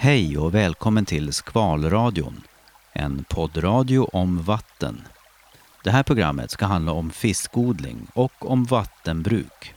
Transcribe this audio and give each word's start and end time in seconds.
Hej 0.00 0.38
och 0.38 0.54
välkommen 0.54 1.04
till 1.04 1.32
Skvalradion, 1.32 2.42
en 2.92 3.24
poddradio 3.28 4.08
om 4.12 4.42
vatten. 4.42 5.02
Det 5.84 5.90
här 5.90 6.02
programmet 6.02 6.50
ska 6.50 6.66
handla 6.66 6.92
om 6.92 7.10
fiskodling 7.10 8.06
och 8.14 8.50
om 8.50 8.64
vattenbruk. 8.64 9.74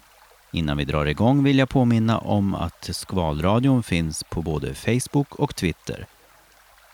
Innan 0.52 0.78
vi 0.78 0.86
drar 0.86 1.05
igång 1.05 1.44
vill 1.44 1.57
jag 1.57 1.70
påminna 1.70 2.20
om 2.20 2.55
att 2.55 2.89
Skvalradion 2.91 3.84
finns 3.84 4.23
på 4.23 4.41
både 4.41 4.73
Facebook 4.73 5.36
och 5.36 5.55
Twitter 5.55 6.05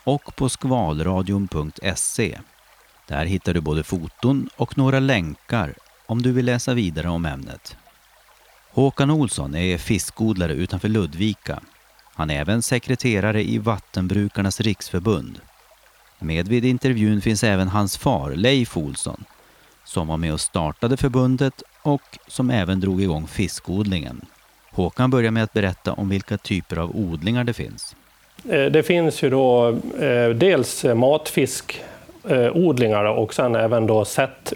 och 0.04 0.36
på 0.36 0.48
skvalradion.se. 0.48 2.38
Där 3.08 3.24
hittar 3.24 3.54
du 3.54 3.60
både 3.60 3.82
foton 3.82 4.48
och 4.56 4.78
några 4.78 5.00
länkar 5.00 5.74
om 6.06 6.22
du 6.22 6.32
vill 6.32 6.46
läsa 6.46 6.74
vidare 6.74 7.08
om 7.08 7.24
ämnet. 7.24 7.76
Håkan 8.70 9.10
Olsson 9.10 9.54
är 9.54 9.78
fiskodlare 9.78 10.52
utanför 10.52 10.88
Ludvika. 10.88 11.60
Han 12.18 12.30
är 12.30 12.40
även 12.40 12.62
sekreterare 12.62 13.42
i 13.42 13.58
Vattenbrukarnas 13.58 14.60
riksförbund. 14.60 15.40
Med 16.18 16.48
vid 16.48 16.64
intervjun 16.64 17.20
finns 17.20 17.44
även 17.44 17.68
hans 17.68 17.96
far 17.96 18.30
Leif 18.30 18.76
Olsson 18.76 19.24
som 19.84 20.08
var 20.08 20.16
med 20.16 20.32
och 20.32 20.40
startade 20.40 20.96
förbundet 20.96 21.62
och 21.82 22.18
som 22.26 22.50
även 22.50 22.80
drog 22.80 23.02
igång 23.02 23.26
fiskodlingen. 23.26 24.20
Håkan 24.70 25.10
börjar 25.10 25.30
med 25.30 25.42
att 25.42 25.52
berätta 25.52 25.92
om 25.92 26.08
vilka 26.08 26.38
typer 26.38 26.76
av 26.76 26.96
odlingar 26.96 27.44
det 27.44 27.52
finns. 27.52 27.96
Eh, 28.48 28.64
det 28.64 28.82
finns 28.82 29.22
ju 29.22 29.30
då 29.30 29.68
eh, 30.00 30.28
dels 30.28 30.84
matfiskodlingar 30.84 33.04
eh, 33.04 33.10
och 33.10 33.34
sen 33.34 33.54
även 33.54 33.86
då 33.86 34.04
sätt, 34.04 34.52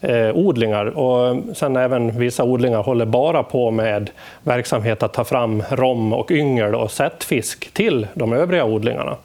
Eh, 0.00 0.36
odlingar. 0.36 0.86
Och 0.86 1.36
sen 1.56 1.76
även 1.76 2.18
vissa 2.18 2.44
odlingar 2.44 2.82
håller 2.82 3.04
bara 3.04 3.42
på 3.42 3.70
med 3.70 4.10
verksamhet 4.42 5.02
att 5.02 5.12
ta 5.12 5.24
fram 5.24 5.62
rom 5.70 6.12
och 6.12 6.30
yngel 6.30 6.74
och 6.74 6.90
sättfisk 6.90 7.74
till 7.74 8.06
de 8.14 8.32
övriga 8.32 8.64
odlingarna. 8.64 9.16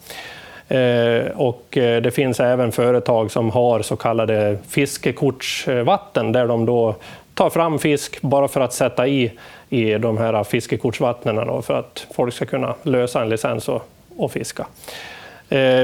Eh, 0.67 1.25
och 1.35 1.77
eh, 1.77 2.01
det 2.01 2.11
finns 2.11 2.39
även 2.39 2.71
företag 2.71 3.31
som 3.31 3.49
har 3.49 3.81
så 3.81 3.95
kallade 3.95 4.57
fiskekortsvatten 4.69 6.31
där 6.31 6.47
de 6.47 6.66
då 6.66 6.95
tar 7.33 7.49
fram 7.49 7.79
fisk 7.79 8.21
bara 8.21 8.47
för 8.47 8.61
att 8.61 8.73
sätta 8.73 9.07
i 9.07 9.31
i 9.69 9.94
de 9.94 10.17
här 10.17 10.44
fiskekortsvattnen 10.44 11.63
för 11.63 11.73
att 11.73 12.07
folk 12.16 12.33
ska 12.33 12.45
kunna 12.45 12.75
lösa 12.83 13.21
en 13.21 13.29
licens 13.29 13.69
och, 13.69 13.81
och 14.17 14.31
fiska. 14.31 14.66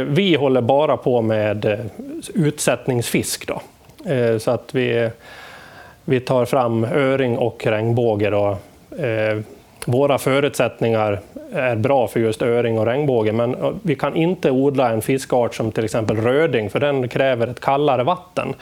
Vi 0.06 0.36
håller 0.40 0.62
bara 0.62 0.98
på 0.98 1.22
med 1.22 1.90
utsättningsfisk. 2.34 3.48
Då. 3.48 3.62
Eh, 4.06 4.38
så 4.38 4.52
att 4.52 4.76
vi, 4.76 5.10
vi 6.06 6.20
tar 6.20 6.46
fram 6.46 6.84
öring 6.84 7.38
och 7.38 7.68
regnbåge. 7.68 8.30
Då. 8.30 8.58
Eh, 8.98 9.40
våra 9.86 10.18
förutsättningar 10.18 11.20
är 11.54 11.76
bra 11.76 12.08
för 12.08 12.20
just 12.20 12.42
öring 12.42 12.80
och 12.80 12.86
regnbåge, 12.86 13.32
men 13.32 13.56
eh, 13.56 13.72
vi 13.82 13.96
kan 13.96 14.16
inte 14.16 14.52
odla 14.52 14.90
en 14.90 15.02
fiskart 15.02 15.56
som 15.56 15.72
till 15.72 15.86
exempel 15.86 16.18
röding, 16.18 16.70
för 16.70 16.80
den 16.80 17.08
kräver 17.08 17.48
ett 17.48 17.60
kallare 17.60 18.04
vatten. 18.04 18.54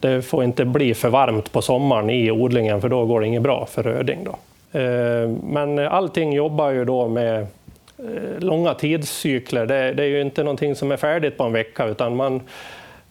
Det 0.00 0.22
får 0.22 0.44
inte 0.44 0.64
bli 0.64 0.94
för 0.94 1.08
varmt 1.08 1.52
på 1.52 1.62
sommaren 1.62 2.10
i 2.10 2.30
odlingen, 2.30 2.80
för 2.80 2.88
då 2.88 3.06
går 3.06 3.20
det 3.20 3.26
inget 3.26 3.42
bra 3.42 3.66
för 3.66 3.82
röding. 3.82 4.18
Då. 4.24 4.36
Men 5.42 5.78
allting 5.78 6.32
jobbar 6.32 6.70
ju 6.70 6.84
då 6.84 7.08
med 7.08 7.46
långa 8.38 8.74
tidscykler. 8.74 9.66
Det, 9.66 9.92
det, 9.92 10.02
är 10.02 10.06
ju 10.06 10.20
inte 10.20 10.42
någonting 10.42 10.74
som 10.74 10.92
är 10.92 10.96
färdigt 10.96 11.36
på 11.36 11.44
en 11.44 11.52
vecka, 11.52 11.84
utan 11.84 12.16
man, 12.16 12.40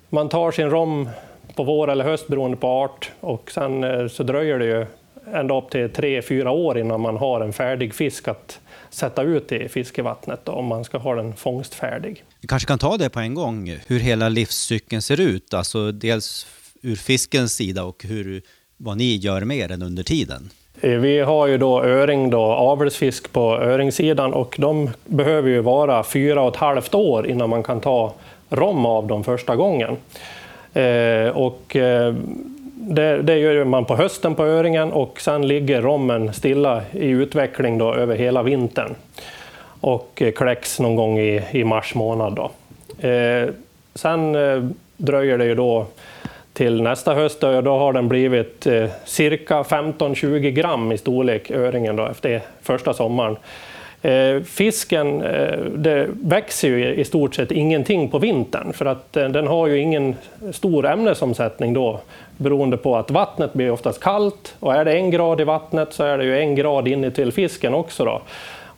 man 0.09 0.29
tar 0.29 0.51
sin 0.51 0.69
rom 0.69 1.09
på 1.55 1.63
vår 1.63 1.91
eller 1.91 2.05
höst 2.05 2.27
beroende 2.27 2.57
på 2.57 2.67
art 2.67 3.11
och 3.19 3.51
sen 3.51 3.83
eh, 3.83 4.07
så 4.07 4.23
dröjer 4.23 4.59
det 4.59 4.65
ju 4.65 4.85
ända 5.33 5.57
upp 5.57 5.69
till 5.69 5.89
tre, 5.89 6.21
fyra 6.21 6.51
år 6.51 6.77
innan 6.77 7.01
man 7.01 7.17
har 7.17 7.41
en 7.41 7.53
färdig 7.53 7.93
fisk 7.93 8.27
att 8.27 8.59
sätta 8.89 9.21
ut 9.23 9.51
i 9.51 9.69
fiskevattnet 9.69 10.39
då, 10.43 10.51
om 10.51 10.65
man 10.65 10.83
ska 10.83 10.97
ha 10.97 11.15
den 11.15 11.35
fångstfärdig. 11.35 12.23
Vi 12.41 12.47
kanske 12.47 12.67
kan 12.67 12.79
ta 12.79 12.97
det 12.97 13.09
på 13.09 13.19
en 13.19 13.33
gång, 13.33 13.77
hur 13.87 13.99
hela 13.99 14.29
livscykeln 14.29 15.01
ser 15.01 15.21
ut, 15.21 15.53
alltså 15.53 15.91
dels 15.91 16.47
ur 16.81 16.95
fiskens 16.95 17.53
sida 17.53 17.83
och 17.83 18.03
hur, 18.03 18.41
vad 18.77 18.97
ni 18.97 19.15
gör 19.15 19.41
med 19.41 19.69
den 19.69 19.81
under 19.81 20.03
tiden. 20.03 20.49
Eh, 20.81 20.89
vi 20.89 21.19
har 21.19 21.47
ju 21.47 21.57
då 21.57 21.83
öring, 21.83 22.29
då, 22.29 22.41
avelsfisk 22.41 23.31
på 23.31 23.57
öringsidan 23.57 24.33
och 24.33 24.55
de 24.59 24.89
behöver 25.05 25.49
ju 25.49 25.59
vara 25.61 26.03
fyra 26.03 26.41
och 26.41 26.53
ett 26.53 26.59
halvt 26.59 26.95
år 26.95 27.27
innan 27.27 27.49
man 27.49 27.63
kan 27.63 27.81
ta 27.81 28.13
rom 28.49 28.85
av 28.85 29.07
dem 29.07 29.23
första 29.23 29.55
gången. 29.55 29.97
Eh, 30.73 31.29
och, 31.37 31.75
eh, 31.75 32.13
det, 32.75 33.21
det, 33.21 33.37
gör 33.37 33.63
man 33.63 33.85
på 33.85 33.95
hösten 33.95 34.35
på 34.35 34.45
öringen 34.45 34.91
och 34.91 35.21
sen 35.21 35.47
ligger 35.47 35.81
rommen 35.81 36.33
stilla 36.33 36.81
i 36.91 37.09
utveckling 37.09 37.77
då 37.77 37.93
över 37.93 38.15
hela 38.15 38.43
vintern 38.43 38.95
och 39.81 40.21
eh, 40.21 40.31
kläcks 40.31 40.79
någon 40.79 40.95
gång 40.95 41.19
i, 41.19 41.41
i 41.51 41.63
mars 41.63 41.95
månad. 41.95 42.33
Då. 42.35 42.51
Eh, 43.07 43.49
sen 43.95 44.35
eh, 44.35 44.63
dröjer 44.97 45.37
det 45.37 45.45
ju 45.45 45.55
då 45.55 45.85
till 46.53 46.81
nästa 46.81 47.13
höst 47.13 47.41
då, 47.41 47.61
då 47.61 47.77
har 47.77 47.93
den 47.93 48.07
blivit 48.07 48.67
eh, 48.67 48.89
cirka 49.05 49.61
15-20 49.61 50.49
gram 50.49 50.91
i 50.91 50.97
storlek, 50.97 51.51
öringen, 51.51 51.95
då, 51.95 52.05
efter 52.05 52.41
första 52.61 52.93
sommaren. 52.93 53.37
Eh, 54.03 54.41
fisken 54.41 55.21
eh, 55.21 55.59
det 55.59 56.07
växer 56.23 56.67
ju 56.67 56.95
i 56.95 57.03
stort 57.03 57.35
sett 57.35 57.51
ingenting 57.51 58.09
på 58.09 58.19
vintern 58.19 58.73
för 58.73 58.85
att 58.85 59.17
eh, 59.17 59.29
den 59.29 59.47
har 59.47 59.67
ju 59.67 59.79
ingen 59.79 60.15
stor 60.51 60.85
ämnesomsättning 60.85 61.73
då 61.73 61.99
beroende 62.37 62.77
på 62.77 62.95
att 62.95 63.11
vattnet 63.11 63.53
blir 63.53 63.71
oftast 63.71 64.03
kallt 64.03 64.55
och 64.59 64.73
är 64.73 64.85
det 64.85 64.93
en 64.93 65.11
grad 65.11 65.41
i 65.41 65.43
vattnet 65.43 65.93
så 65.93 66.03
är 66.03 66.17
det 66.17 66.23
ju 66.23 66.39
en 66.39 66.55
grad 66.55 66.87
in 66.87 67.11
till 67.11 67.31
fisken 67.31 67.73
också. 67.73 68.05
Då. 68.05 68.21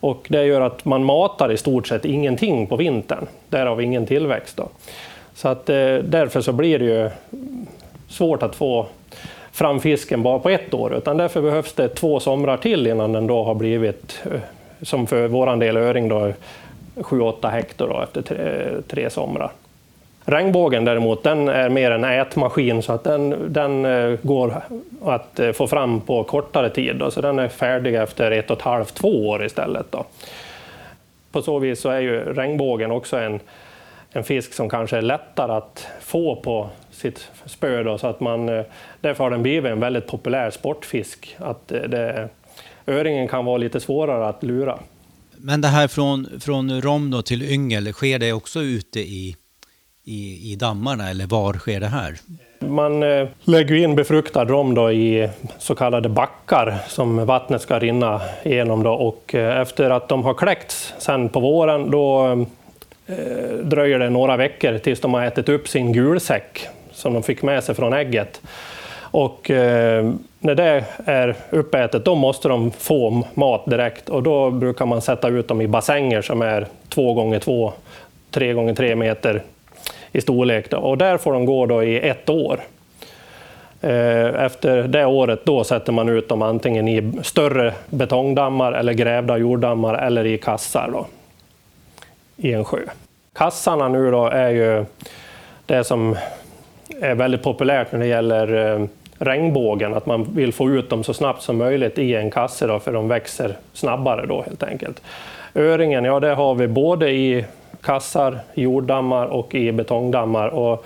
Och 0.00 0.26
det 0.28 0.44
gör 0.44 0.60
att 0.60 0.84
man 0.84 1.04
matar 1.04 1.52
i 1.52 1.56
stort 1.56 1.86
sett 1.86 2.04
ingenting 2.04 2.66
på 2.66 2.76
vintern, 2.76 3.26
därav 3.48 3.82
ingen 3.82 4.06
tillväxt. 4.06 4.56
Då. 4.56 4.68
Så 5.34 5.48
att, 5.48 5.66
därför 5.66 6.40
så 6.40 6.52
blir 6.52 6.78
det 6.78 6.84
ju 6.84 7.10
svårt 8.08 8.42
att 8.42 8.54
få 8.54 8.86
fram 9.52 9.80
fisken 9.80 10.22
bara 10.22 10.38
på 10.38 10.48
ett 10.48 10.74
år, 10.74 10.94
utan 10.94 11.16
därför 11.16 11.42
behövs 11.42 11.72
det 11.72 11.88
två 11.88 12.20
somrar 12.20 12.56
till 12.56 12.86
innan 12.86 13.12
den 13.12 13.26
då 13.26 13.44
har 13.44 13.54
blivit, 13.54 14.22
som 14.82 15.06
för 15.06 15.28
vår 15.28 15.56
del 15.56 15.76
öring, 15.76 16.08
då, 16.08 16.32
7-8 16.94 17.50
hektar 17.50 17.88
då, 17.88 18.02
efter 18.02 18.22
tre, 18.22 18.68
tre 18.88 19.10
somrar. 19.10 19.50
Regnbågen 20.28 20.84
däremot, 20.84 21.22
den 21.22 21.48
är 21.48 21.68
mer 21.68 21.90
en 21.90 22.04
ätmaskin 22.04 22.82
så 22.82 22.92
att 22.92 23.04
den, 23.04 23.52
den 23.52 23.84
eh, 23.84 24.18
går 24.22 24.62
att 25.04 25.38
eh, 25.38 25.52
få 25.52 25.66
fram 25.66 26.00
på 26.00 26.24
kortare 26.24 26.70
tid. 26.70 26.96
Då, 26.96 27.10
så 27.10 27.20
den 27.20 27.38
är 27.38 27.48
färdig 27.48 27.94
efter 27.94 28.30
ett 28.30 28.50
och 28.50 28.56
ett 28.56 28.62
halvt, 28.62 28.94
två 28.94 29.28
år 29.28 29.44
istället. 29.44 29.92
Då. 29.92 30.04
På 31.32 31.42
så 31.42 31.58
vis 31.58 31.80
så 31.80 31.88
är 31.88 32.00
ju 32.00 32.32
regnbågen 32.32 32.90
också 32.90 33.16
en, 33.16 33.40
en 34.12 34.24
fisk 34.24 34.52
som 34.52 34.68
kanske 34.68 34.96
är 34.96 35.02
lättare 35.02 35.52
att 35.52 35.86
få 36.00 36.36
på 36.36 36.68
sitt 36.90 37.30
spö. 37.44 37.82
Då, 37.82 37.98
så 37.98 38.06
att 38.06 38.20
man, 38.20 38.48
eh, 38.48 38.64
därför 39.00 39.24
har 39.24 39.30
den 39.30 39.42
blivit 39.42 39.72
en 39.72 39.80
väldigt 39.80 40.06
populär 40.06 40.50
sportfisk. 40.50 41.36
Att 41.38 41.68
det, 41.68 42.28
öringen 42.86 43.28
kan 43.28 43.44
vara 43.44 43.56
lite 43.56 43.80
svårare 43.80 44.28
att 44.28 44.42
lura. 44.42 44.78
Men 45.36 45.60
det 45.60 45.68
här 45.68 45.88
från, 45.88 46.28
från 46.40 46.80
rom 46.80 47.10
då 47.10 47.22
till 47.22 47.42
yngel, 47.42 47.92
sker 47.92 48.18
det 48.18 48.32
också 48.32 48.60
ute 48.60 49.00
i, 49.00 49.36
i, 50.04 50.52
i 50.52 50.56
dammarna 50.56 51.10
eller 51.10 51.26
var 51.26 51.54
sker 51.54 51.80
det 51.80 51.86
här? 51.86 52.16
Man 52.58 53.02
eh, 53.02 53.28
lägger 53.44 53.74
in 53.74 53.94
befruktad 53.96 54.44
rom 54.44 54.74
då 54.74 54.92
i 54.92 55.30
så 55.58 55.74
kallade 55.74 56.08
backar 56.08 56.78
som 56.88 57.26
vattnet 57.26 57.62
ska 57.62 57.78
rinna 57.78 58.20
igenom. 58.44 58.82
Då. 58.82 58.92
Och 58.92 59.34
efter 59.34 59.90
att 59.90 60.08
de 60.08 60.22
har 60.22 60.34
kläckts 60.34 60.94
sen 60.98 61.28
på 61.28 61.40
våren 61.40 61.90
då 61.90 62.46
Eh, 63.08 63.56
dröjer 63.62 63.98
det 63.98 64.10
några 64.10 64.36
veckor 64.36 64.78
tills 64.78 65.00
de 65.00 65.14
har 65.14 65.24
ätit 65.24 65.48
upp 65.48 65.68
sin 65.68 65.92
gulsäck 65.92 66.66
som 66.92 67.14
de 67.14 67.22
fick 67.22 67.42
med 67.42 67.64
sig 67.64 67.74
från 67.74 67.92
ägget. 67.92 68.42
Och 68.98 69.50
eh, 69.50 70.12
när 70.46 70.54
det 70.54 70.84
är 71.04 71.36
uppätet, 71.50 72.04
då 72.04 72.14
måste 72.14 72.48
de 72.48 72.70
få 72.70 73.22
mat 73.34 73.64
direkt 73.66 74.08
och 74.08 74.22
då 74.22 74.50
brukar 74.50 74.86
man 74.86 75.02
sätta 75.02 75.28
ut 75.28 75.48
dem 75.48 75.60
i 75.60 75.68
bassänger 75.68 76.22
som 76.22 76.42
är 76.42 76.66
2 76.88 77.14
gånger 77.14 77.38
2 77.38 77.72
3 78.30 78.52
gånger 78.52 78.74
3 78.74 78.96
meter 78.96 79.42
i 80.12 80.20
storlek. 80.20 80.70
Då. 80.70 80.76
Och 80.76 80.98
där 80.98 81.16
får 81.16 81.32
de 81.32 81.46
gå 81.46 81.66
då 81.66 81.82
i 81.82 82.08
ett 82.08 82.28
år. 82.28 82.60
Eh, 83.80 84.44
efter 84.44 84.82
det 84.82 85.04
året 85.04 85.40
då 85.44 85.64
sätter 85.64 85.92
man 85.92 86.08
ut 86.08 86.28
dem 86.28 86.42
antingen 86.42 86.88
i 86.88 87.12
större 87.22 87.74
betongdammar 87.90 88.72
eller 88.72 88.92
grävda 88.92 89.36
jorddammar 89.36 89.94
eller 89.94 90.26
i 90.26 90.38
kassar. 90.38 90.90
Då 90.92 91.06
i 92.36 92.52
en 92.52 92.64
sjö. 92.64 92.80
Kassarna 93.32 93.88
nu 93.88 94.10
då 94.10 94.26
är 94.26 94.50
ju 94.50 94.84
det 95.66 95.84
som 95.84 96.16
är 97.00 97.14
väldigt 97.14 97.42
populärt 97.42 97.92
när 97.92 97.98
det 97.98 98.06
gäller 98.06 98.74
eh, 98.74 98.86
regnbågen, 99.18 99.94
att 99.94 100.06
man 100.06 100.34
vill 100.34 100.52
få 100.52 100.70
ut 100.70 100.90
dem 100.90 101.04
så 101.04 101.14
snabbt 101.14 101.42
som 101.42 101.56
möjligt 101.56 101.98
i 101.98 102.14
en 102.14 102.30
kasse 102.30 102.66
då, 102.66 102.78
för 102.78 102.92
de 102.92 103.08
växer 103.08 103.56
snabbare 103.72 104.26
då 104.26 104.42
helt 104.42 104.62
enkelt. 104.62 105.02
Öringen, 105.54 106.04
ja 106.04 106.20
det 106.20 106.34
har 106.34 106.54
vi 106.54 106.68
både 106.68 107.10
i 107.10 107.44
kassar, 107.82 108.38
jorddammar 108.54 109.26
och 109.26 109.54
i 109.54 109.72
betongdammar. 109.72 110.48
Och 110.48 110.84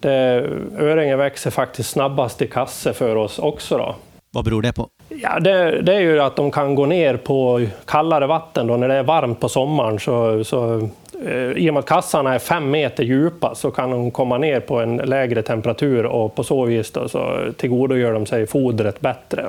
det, 0.00 0.46
öringen 0.78 1.18
växer 1.18 1.50
faktiskt 1.50 1.90
snabbast 1.90 2.42
i 2.42 2.48
kasse 2.48 2.92
för 2.92 3.16
oss 3.16 3.38
också. 3.38 3.78
Då. 3.78 3.94
Vad 4.30 4.44
beror 4.44 4.62
det 4.62 4.72
på? 4.72 4.88
Ja, 5.08 5.40
det, 5.40 5.82
det, 5.82 5.94
är 5.94 6.00
ju 6.00 6.20
att 6.20 6.36
de 6.36 6.50
kan 6.50 6.74
gå 6.74 6.86
ner 6.86 7.16
på 7.16 7.66
kallare 7.84 8.26
vatten 8.26 8.66
då, 8.66 8.76
när 8.76 8.88
det 8.88 8.94
är 8.94 9.02
varmt 9.02 9.40
på 9.40 9.48
sommaren. 9.48 9.98
Så, 9.98 10.44
så, 10.44 10.88
Eh, 11.24 11.50
I 11.50 11.70
och 11.70 11.74
med 11.74 11.80
att 11.80 11.86
kassarna 11.86 12.34
är 12.34 12.38
fem 12.38 12.70
meter 12.70 13.04
djupa 13.04 13.54
så 13.54 13.70
kan 13.70 13.90
de 13.90 14.10
komma 14.10 14.38
ner 14.38 14.60
på 14.60 14.80
en 14.80 14.96
lägre 14.96 15.42
temperatur 15.42 16.06
och 16.06 16.34
på 16.34 16.44
så 16.44 16.64
vis 16.64 16.90
då, 16.90 17.08
så 17.08 17.38
tillgodogör 17.56 18.12
de 18.12 18.26
sig 18.26 18.46
fodret 18.46 19.00
bättre. 19.00 19.46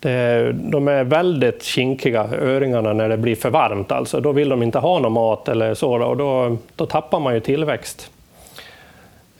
Det, 0.00 0.52
de 0.52 0.88
är 0.88 1.04
väldigt 1.04 1.62
kinkiga, 1.62 2.28
öringarna, 2.40 2.92
när 2.92 3.08
det 3.08 3.16
blir 3.16 3.36
för 3.36 3.50
varmt. 3.50 3.92
Alltså. 3.92 4.20
Då 4.20 4.32
vill 4.32 4.48
de 4.48 4.62
inte 4.62 4.78
ha 4.78 4.98
någon 4.98 5.12
mat 5.12 5.48
eller 5.48 5.74
så, 5.74 6.02
och 6.02 6.16
då, 6.16 6.56
då 6.76 6.86
tappar 6.86 7.20
man 7.20 7.34
ju 7.34 7.40
tillväxt 7.40 8.10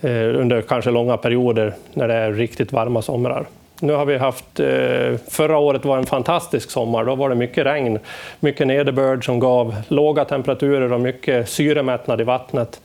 eh, 0.00 0.10
under 0.10 0.62
kanske 0.62 0.90
långa 0.90 1.16
perioder 1.16 1.74
när 1.94 2.08
det 2.08 2.14
är 2.14 2.32
riktigt 2.32 2.72
varma 2.72 3.02
somrar. 3.02 3.46
Nu 3.80 3.92
har 3.92 4.04
vi 4.04 4.18
haft, 4.18 4.60
eh, 4.60 5.16
förra 5.28 5.58
året 5.58 5.84
var 5.84 5.98
en 5.98 6.06
fantastisk 6.06 6.70
sommar. 6.70 7.04
Då 7.04 7.14
var 7.14 7.28
det 7.28 7.34
mycket 7.34 7.66
regn, 7.66 7.98
mycket 8.40 8.66
nederbörd 8.66 9.24
som 9.24 9.38
gav 9.38 9.74
låga 9.88 10.24
temperaturer 10.24 10.92
och 10.92 11.00
mycket 11.00 11.48
syremättnad 11.48 12.20
i 12.20 12.24
vattnet. 12.24 12.80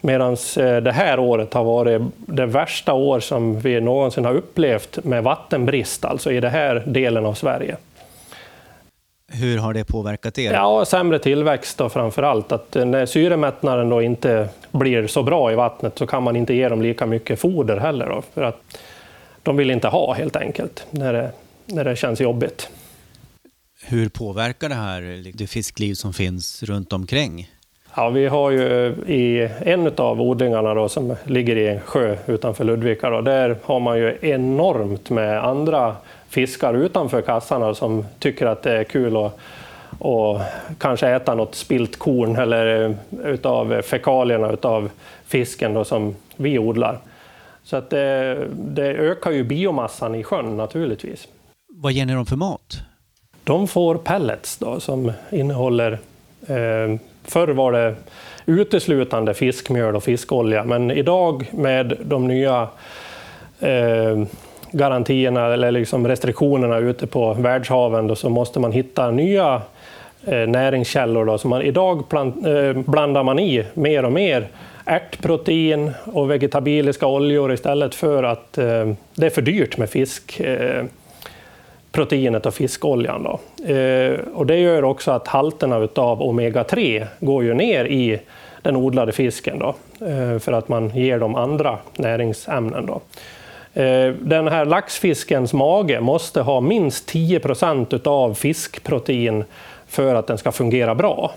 Medan 0.00 0.32
eh, 0.32 0.76
det 0.76 0.92
här 0.92 1.18
året 1.18 1.54
har 1.54 1.64
varit 1.64 2.02
det 2.14 2.46
värsta 2.46 2.92
år 2.92 3.20
som 3.20 3.60
vi 3.60 3.80
någonsin 3.80 4.24
har 4.24 4.34
upplevt 4.34 5.04
med 5.04 5.22
vattenbrist, 5.22 6.04
alltså 6.04 6.32
i 6.32 6.40
den 6.40 6.50
här 6.50 6.82
delen 6.86 7.26
av 7.26 7.34
Sverige. 7.34 7.76
Hur 9.32 9.58
har 9.58 9.74
det 9.74 9.84
påverkat 9.84 10.38
er? 10.38 10.52
Ja, 10.52 10.84
sämre 10.84 11.18
tillväxt 11.18 11.78
då 11.78 11.88
framför 11.88 12.22
allt. 12.22 12.52
Att 12.52 12.74
när 12.74 13.06
syremättnaden 13.06 13.88
då 13.88 14.02
inte 14.02 14.48
blir 14.70 15.06
så 15.06 15.22
bra 15.22 15.52
i 15.52 15.54
vattnet 15.54 15.98
så 15.98 16.06
kan 16.06 16.22
man 16.22 16.36
inte 16.36 16.54
ge 16.54 16.68
dem 16.68 16.82
lika 16.82 17.06
mycket 17.06 17.40
foder 17.40 17.76
heller. 17.76 18.08
Då, 18.08 18.22
för 18.34 18.42
att 18.42 18.62
de 19.50 19.56
vill 19.56 19.70
inte 19.70 19.88
ha 19.88 20.12
helt 20.12 20.36
enkelt 20.36 20.86
när 20.90 21.12
det, 21.12 21.30
när 21.66 21.84
det 21.84 21.96
känns 21.96 22.20
jobbigt. 22.20 22.68
Hur 23.84 24.08
påverkar 24.08 24.68
det 24.68 24.74
här 24.74 25.32
det 25.34 25.46
fiskliv 25.46 25.94
som 25.94 26.12
finns 26.12 26.62
runt 26.62 26.92
omkring? 26.92 27.50
Ja, 27.96 28.10
vi 28.10 28.26
har 28.26 28.50
ju 28.50 28.94
i 29.06 29.48
en 29.60 29.92
av 29.96 30.20
odlingarna 30.22 30.74
då, 30.74 30.88
som 30.88 31.16
ligger 31.24 31.56
i 31.56 31.68
en 31.68 31.80
sjö 31.80 32.16
utanför 32.26 32.64
Ludvika, 32.64 33.10
då, 33.10 33.20
där 33.20 33.56
har 33.64 33.80
man 33.80 33.98
ju 33.98 34.18
enormt 34.20 35.10
med 35.10 35.44
andra 35.44 35.96
fiskar 36.28 36.74
utanför 36.74 37.22
kassarna 37.22 37.74
som 37.74 38.04
tycker 38.18 38.46
att 38.46 38.62
det 38.62 38.78
är 38.78 38.84
kul 38.84 39.16
att 39.16 39.38
och 39.98 40.40
kanske 40.78 41.08
äta 41.08 41.34
något 41.34 41.54
spilt 41.54 41.98
korn 41.98 42.36
eller 42.36 42.96
utav 43.24 43.82
fekalierna 43.82 44.52
utav 44.52 44.90
fisken 45.26 45.74
då, 45.74 45.84
som 45.84 46.16
vi 46.36 46.58
odlar. 46.58 46.98
Så 47.64 47.76
att 47.76 47.90
det, 47.90 48.38
det 48.52 48.86
ökar 48.86 49.30
ju 49.30 49.44
biomassan 49.44 50.14
i 50.14 50.24
sjön 50.24 50.56
naturligtvis. 50.56 51.28
Vad 51.74 51.92
ger 51.92 52.06
ni 52.06 52.12
dem 52.12 52.26
för 52.26 52.36
mat? 52.36 52.78
De 53.44 53.68
får 53.68 53.94
pellets 53.94 54.58
då, 54.58 54.80
som 54.80 55.12
innehåller 55.30 55.92
eh, 56.46 56.98
Förr 57.24 57.48
var 57.48 57.72
det 57.72 57.94
uteslutande 58.46 59.34
fiskmjöl 59.34 59.96
och 59.96 60.04
fiskolja, 60.04 60.64
men 60.64 60.90
idag 60.90 61.50
med 61.52 61.96
de 62.04 62.28
nya 62.28 62.68
eh, 63.60 64.22
garantierna 64.72 65.46
eller 65.54 65.70
liksom 65.70 66.08
restriktionerna 66.08 66.78
ute 66.78 67.06
på 67.06 67.34
världshaven 67.34 68.06
då, 68.06 68.16
så 68.16 68.28
måste 68.28 68.60
man 68.60 68.72
hitta 68.72 69.10
nya 69.10 69.62
Eh, 70.26 70.48
näringskällor. 70.48 71.24
Då. 71.24 71.38
Så 71.38 71.48
man, 71.48 71.62
idag 71.62 72.08
plant, 72.08 72.46
eh, 72.46 72.72
blandar 72.72 73.22
man 73.22 73.38
i 73.38 73.64
mer 73.74 74.04
och 74.04 74.12
mer 74.12 74.48
ärtprotein 74.84 75.90
och 76.04 76.30
vegetabiliska 76.30 77.06
oljor 77.06 77.52
istället 77.52 77.94
för 77.94 78.22
att 78.22 78.58
eh, 78.58 78.92
det 79.14 79.26
är 79.26 79.30
för 79.30 79.42
dyrt 79.42 79.76
med 79.76 79.90
fisk. 79.90 80.40
Eh, 80.40 80.84
proteinet 81.92 82.46
och 82.46 82.54
fiskoljan. 82.54 83.22
Då. 83.22 83.64
Eh, 83.74 84.18
och 84.34 84.46
det 84.46 84.56
gör 84.56 84.84
också 84.84 85.10
att 85.10 85.28
halterna 85.28 85.76
av 85.94 86.22
omega-3 86.22 87.06
går 87.20 87.44
ju 87.44 87.54
ner 87.54 87.84
i 87.84 88.20
den 88.62 88.76
odlade 88.76 89.12
fisken 89.12 89.58
då, 89.58 89.74
eh, 90.06 90.38
för 90.38 90.52
att 90.52 90.68
man 90.68 90.88
ger 90.88 91.18
dem 91.18 91.34
andra 91.34 91.78
näringsämnen. 91.96 92.86
Då. 92.86 93.00
Eh, 93.82 94.12
den 94.12 94.48
här 94.48 94.64
laxfiskens 94.64 95.52
mage 95.52 96.00
måste 96.00 96.40
ha 96.40 96.60
minst 96.60 97.08
10 97.08 97.40
procent 97.40 98.06
av 98.06 98.34
fiskprotein 98.34 99.44
för 99.90 100.14
att 100.14 100.26
den 100.26 100.38
ska 100.38 100.52
fungera 100.52 100.94
bra. 100.94 101.34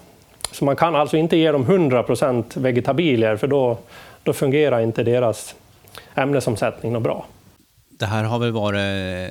Så 0.52 0.66
man 0.66 0.76
kan 0.76 0.96
alltså 0.96 1.18
inte 1.18 1.38
ge 1.38 1.52
dem 1.52 1.62
100 1.62 2.04
procent 2.04 2.58
vegetabilier 2.58 3.36
för 3.36 3.48
då, 3.48 3.78
då 4.24 4.34
fungerar 4.34 4.80
inte 4.80 5.04
deras 5.04 5.56
ämnesomsättning 6.16 6.94
något 6.94 7.04
bra. 7.04 7.26
Det 7.90 8.06
här 8.06 8.24
har 8.24 8.40
väl 8.40 8.52
varit 8.52 8.80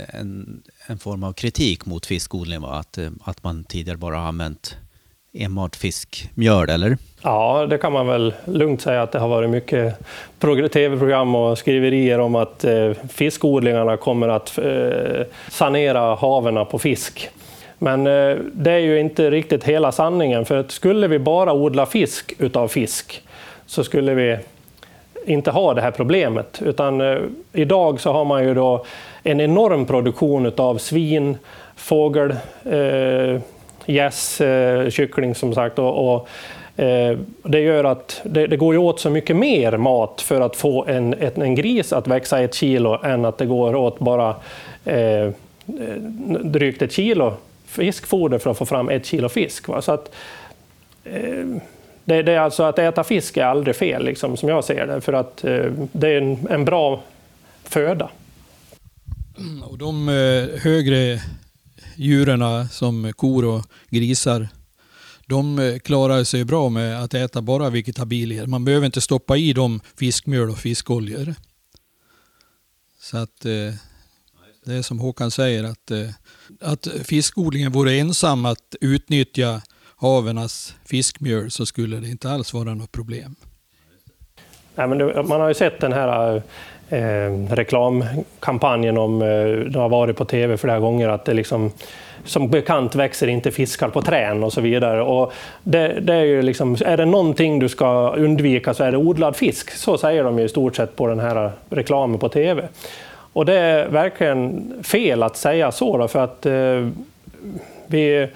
en, 0.09 0.63
en 0.87 0.99
form 0.99 1.25
av 1.25 1.33
kritik 1.33 1.87
mot 1.87 2.07
fiskodling, 2.07 2.61
va? 2.61 2.69
Att, 2.69 2.99
att 3.25 3.45
man 3.45 3.65
tidigare 3.65 3.99
bara 3.99 4.17
har 4.17 4.29
använt 4.29 4.77
enbart 5.35 5.77
fiskmjöl, 5.77 6.69
eller? 6.69 6.99
Ja, 7.23 7.67
det 7.71 7.79
kan 7.79 7.93
man 7.93 8.07
väl 8.07 8.35
lugnt 8.45 8.81
säga 8.81 9.03
att 9.03 9.13
det 9.13 9.19
har 9.19 9.29
varit 9.29 9.51
mycket 9.51 9.99
tv-program 10.73 11.35
och 11.35 11.59
skriverier 11.59 12.19
om 12.19 12.35
att 12.35 12.65
eh, 12.65 12.93
fiskodlingarna 13.09 13.97
kommer 13.97 14.29
att 14.29 14.59
eh, 14.59 15.27
sanera 15.51 16.15
haven 16.15 16.67
på 16.67 16.79
fisk. 16.79 17.31
Men 17.83 18.07
eh, 18.07 18.37
det 18.53 18.73
är 18.73 18.79
ju 18.79 19.01
inte 19.01 19.31
riktigt 19.31 19.65
hela 19.65 19.93
sanningen, 19.93 20.45
för 20.45 20.57
att 20.57 20.71
skulle 20.71 21.09
vi 21.09 21.19
bara 21.19 21.53
odla 21.53 21.87
fisk 21.87 22.35
utav 22.39 22.69
fisk 22.69 23.23
så 23.67 23.85
skulle 23.85 24.15
vi 24.15 24.39
inte 25.27 25.51
ha 25.51 25.75
det 25.75 25.81
här 25.81 25.91
problemet. 25.91 26.63
Utan 26.65 27.01
eh, 27.01 27.19
idag 27.53 28.01
så 28.01 28.13
har 28.13 28.25
man 28.25 28.45
ju 28.45 28.55
då 28.55 28.85
en 29.23 29.41
enorm 29.41 29.87
produktion 29.87 30.53
av 30.57 30.79
svin, 30.79 31.39
fågel, 31.77 32.35
eh, 32.65 33.41
gäss, 33.87 34.41
eh, 34.41 34.91
kyckling 34.91 35.35
som 35.35 35.55
sagt. 35.55 35.79
Och, 35.79 36.15
och 36.15 36.29
eh, 36.85 37.19
det 37.43 37.61
gör 37.61 37.85
att 37.85 38.21
det, 38.25 38.47
det, 38.47 38.57
går 38.57 38.77
åt 38.77 39.01
så 39.01 39.11
mycket 39.11 39.37
mer 39.37 39.77
mat 39.77 40.21
för 40.21 40.41
att 40.41 40.57
få 40.57 40.85
en, 40.85 41.15
en 41.35 41.55
gris 41.55 41.93
att 41.93 42.07
växa 42.07 42.41
ett 42.41 42.55
kilo 42.55 42.99
än 43.05 43.25
att 43.25 43.39
det 43.39 43.47
går 43.47 43.75
åt 43.75 43.99
bara 43.99 44.35
eh, 44.85 44.97
eh 44.97 45.33
drygt 46.45 46.83
ett 46.83 46.93
kilo 46.93 47.35
fiskfoder 47.73 48.39
för 48.39 48.51
att 48.51 48.59
få 48.59 48.67
fram 48.67 48.89
ett 48.89 49.07
kilo 49.07 49.29
fisk. 49.29 49.69
Va? 49.69 49.83
Så 49.83 49.93
att, 49.93 50.15
eh, 51.05 51.47
det, 52.05 52.23
det, 52.23 52.33
är 52.33 52.39
alltså 52.39 52.63
att 52.63 52.79
äta 52.79 53.05
fisk 53.05 53.37
är 53.37 53.45
aldrig 53.45 53.77
fel, 53.77 54.05
liksom, 54.05 54.37
som 54.37 54.49
jag 54.49 54.65
ser 54.65 54.87
det, 54.87 55.01
för 55.01 55.13
att 55.13 55.45
eh, 55.45 55.73
det 55.93 56.09
är 56.09 56.21
en, 56.21 56.47
en, 56.51 56.65
bra 56.65 57.03
föda. 57.65 58.11
Mm, 59.39 59.63
och 59.63 59.79
de 59.79 60.09
eh, 60.09 60.61
högre 60.61 61.21
djuren 61.97 62.69
som 62.69 63.13
kor 63.13 63.45
och 63.45 63.63
grisar, 63.91 64.49
de 65.27 65.59
eh, 65.59 65.79
klarar 65.79 66.25
sig 66.25 66.45
bra 66.45 66.69
med 66.69 67.03
att 67.03 67.15
äta 67.15 67.43
bara 67.43 67.71
vegetabilier. 67.71 68.47
Man 68.47 68.65
behöver 68.65 68.87
inte 68.87 69.01
stoppa 69.01 69.37
i 69.37 69.53
dem 69.53 69.81
fiskmjöl 69.97 70.51
och 70.51 70.59
fiskoljor. 70.59 71.35
Så 73.01 73.17
att 73.19 73.45
eh, 73.45 73.75
det 74.65 74.75
är 74.75 74.83
som 74.83 74.99
Håkan 74.99 75.31
säger 75.31 75.65
att, 75.65 75.91
eh, 75.91 76.09
att 76.61 76.89
fiskodlingen 77.05 77.73
vore 77.73 77.93
ensam 77.93 78.47
att 78.47 78.75
utnyttja 78.81 79.63
havernas 79.97 80.75
fiskmjöl 80.85 81.51
så 81.51 81.67
skulle 81.67 81.97
det 81.97 82.09
inte 82.09 82.31
alls 82.31 82.55
vara 82.55 82.75
något 82.75 82.93
problem. 82.93 83.35
Nej, 84.75 84.89
men 84.89 84.99
det, 84.99 85.23
man 85.23 85.41
har 85.41 85.49
ju 85.49 85.55
sett 85.55 85.81
den 85.81 85.93
här 85.93 86.43
eh, 86.89 87.55
reklamkampanjen 87.55 88.99
om, 88.99 89.23
eh, 89.23 89.29
det 89.73 89.79
har 89.79 89.89
varit 89.89 90.17
på 90.17 90.25
tv 90.25 90.57
flera 90.57 90.79
gånger, 90.79 91.09
att 91.09 91.25
det 91.25 91.35
liksom 91.35 91.73
som 92.25 92.51
bekant 92.51 92.95
växer 92.95 93.27
inte 93.27 93.51
fiskar 93.51 93.89
på 93.89 94.03
trän 94.03 94.45
och 94.45 94.53
så 94.53 94.61
vidare. 94.61 95.03
Och 95.03 95.33
det, 95.63 96.01
det 96.01 96.15
är, 96.15 96.25
ju 96.25 96.43
liksom, 96.43 96.77
är 96.85 96.97
det 96.97 97.05
någonting 97.05 97.59
du 97.59 97.69
ska 97.69 98.15
undvika 98.17 98.75
så 98.75 98.85
är 98.85 98.93
det 98.93 98.97
odlad 98.97 99.37
fisk. 99.37 99.71
Så 99.71 99.99
säger 99.99 100.25
de 100.25 100.39
i 100.39 100.49
stort 100.49 100.77
sett 100.77 100.97
på 100.97 101.07
den 101.07 101.21
här 101.21 101.53
reklamen 101.71 102.19
på 102.19 102.29
tv. 102.29 102.69
Och 103.33 103.47
det 103.47 103.59
är 103.59 103.89
verkligen 103.89 104.73
fel 104.83 105.23
att 105.23 105.37
säga 105.37 105.73
så, 105.73 105.99
då, 105.99 106.09
för 106.09 106.25
att 106.25 106.47
eh, 106.47 106.89
vi 107.87 108.29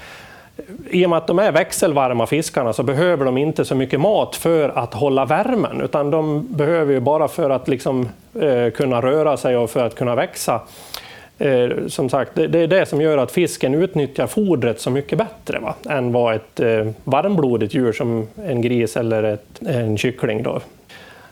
i 0.91 1.07
och 1.07 1.11
med 1.11 1.17
att 1.17 1.27
de 1.27 1.39
är 1.39 1.53
växelvarma 1.53 2.27
fiskarna 2.27 2.73
så 2.73 2.83
behöver 2.83 3.25
de 3.25 3.39
inte 3.39 3.65
så 3.65 3.75
mycket 3.75 4.01
mat 4.01 4.37
för 4.37 4.69
att 4.69 4.95
hålla 4.95 5.25
värmen, 5.25 5.81
utan 5.81 6.11
de 6.11 6.47
behöver 6.51 6.93
ju 6.93 7.01
bara 7.01 7.29
för 7.29 7.51
att 7.51 7.69
liksom, 7.69 8.09
eh, 8.41 8.71
kunna 8.71 9.03
röra 9.03 9.37
sig 9.37 9.57
och 9.57 9.71
för 9.71 9.87
att 9.87 9.95
kunna 9.95 10.15
växa. 10.15 10.61
Eh, 11.39 11.69
som 11.89 12.09
sagt, 12.09 12.31
det, 12.35 12.47
det, 12.47 12.59
är 12.59 12.67
det 12.67 12.87
som 12.87 13.01
gör 13.01 13.19
att 13.19 13.33
fisken 13.33 13.75
utnyttjar 13.75 14.27
fodret 14.27 14.81
så 14.81 14.91
mycket 14.91 15.19
bättre 15.19 15.59
va? 15.59 15.75
än 15.89 16.13
vad 16.13 16.35
ett 16.35 16.61
eh, 16.61 16.87
varmblodigt 17.05 17.75
djur 17.75 17.93
som 17.93 18.29
en 18.45 18.63
gris 18.63 18.97
eller 18.97 19.23
ett, 19.23 19.63
en 19.67 19.99
kyckling 19.99 20.43
då, 20.43 20.61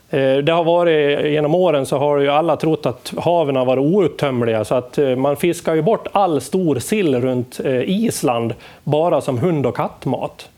Eh, 0.09 0.37
det 0.37 0.51
har 0.51 0.63
varit, 0.63 1.25
genom 1.25 1.55
åren 1.55 1.85
så 1.85 1.97
har 1.97 2.17
ju 2.17 2.29
alla 2.29 2.57
trott 2.57 2.85
att 2.85 3.13
haven 3.17 3.55
har 3.55 3.65
varit 3.65 3.81
outtömliga 3.81 4.65
så 4.65 4.75
att 4.75 4.97
eh, 4.97 5.15
man 5.15 5.37
fiskar 5.37 5.75
ju 5.75 5.81
bort 5.81 6.07
all 6.11 6.41
stor 6.41 6.79
sill 6.79 7.21
runt 7.21 7.59
eh, 7.65 7.81
Island 7.81 8.53
bara 8.83 9.21
som 9.21 9.37
hund 9.37 9.65
och 9.65 9.75
kattmat. 9.75 10.49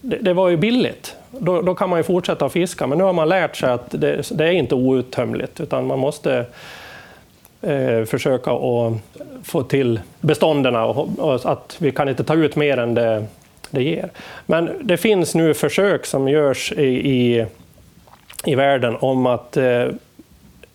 Det, 0.00 0.16
det 0.16 0.32
var 0.32 0.48
ju 0.48 0.56
billigt. 0.56 1.16
Då, 1.30 1.62
då, 1.62 1.74
kan 1.74 1.90
man 1.90 1.98
ju 1.98 2.02
fortsätta 2.02 2.44
att 2.44 2.52
fiska 2.52 2.86
men 2.86 2.98
nu 2.98 3.04
har 3.04 3.12
man 3.12 3.28
lärt 3.28 3.56
sig 3.56 3.70
att 3.70 3.90
det, 3.90 4.30
det 4.30 4.44
är 4.44 4.50
inte 4.50 4.74
outtömligt 4.74 5.60
utan 5.60 5.86
man 5.86 5.98
måste 5.98 6.44
eh, 7.62 8.04
försöka 8.04 8.50
att 8.50 8.92
få 9.42 9.62
till 9.62 10.00
bestånden 10.20 10.76
och, 10.76 11.08
och 11.18 11.52
att 11.52 11.76
vi 11.78 11.92
kan 11.92 12.08
inte 12.08 12.24
ta 12.24 12.34
ut 12.34 12.56
mer 12.56 12.78
än 12.78 12.94
det, 12.94 13.24
det 13.70 13.82
ger. 13.82 14.10
Men 14.46 14.70
det 14.80 14.96
finns 14.96 15.34
nu 15.34 15.54
försök 15.54 16.06
som 16.06 16.28
görs 16.28 16.72
i, 16.72 17.10
i, 17.10 17.46
i 18.46 18.54
världen 18.54 18.96
om 19.00 19.26
att 19.26 19.56
eh, 19.56 19.86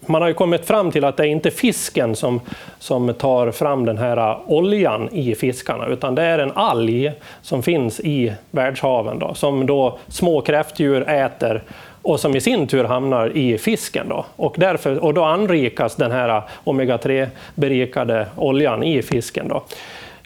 man 0.06 0.22
har 0.22 0.30
ju 0.30 0.34
kommit 0.34 0.66
fram 0.66 0.92
till 0.92 1.04
att 1.04 1.18
det 1.18 1.24
är 1.24 1.28
inte 1.28 1.52
fisken 1.52 2.16
som, 2.16 2.42
som 2.80 3.14
tar 3.14 3.52
fram 3.52 3.86
den 3.86 3.98
här 3.98 4.38
oljan 4.48 5.10
i 5.12 5.36
fiskarna, 5.36 5.86
utan 5.86 6.16
det 6.16 6.22
är 6.22 6.40
en 6.40 6.52
alg 6.52 7.12
som 7.42 7.64
finns 7.64 8.00
i 8.00 8.34
världshaven, 8.52 9.20
då, 9.20 9.34
som 9.34 9.66
då 9.66 9.98
små 10.08 10.42
kräftdjur 10.42 11.10
äter 11.10 11.64
och 12.02 12.20
som 12.20 12.36
i 12.36 12.42
sin 12.42 12.68
tur 12.68 12.84
hamnar 12.84 13.38
i 13.38 13.58
fisken. 13.58 14.10
Då. 14.10 14.26
Och, 14.36 14.56
därför, 14.58 15.04
och 15.04 15.14
då 15.14 15.24
anrikas 15.24 15.96
den 15.96 16.12
här 16.12 16.42
omega-3-berikade 16.64 18.26
oljan 18.36 18.84
i 18.84 19.02
fisken. 19.02 19.48
Då. 19.48 19.64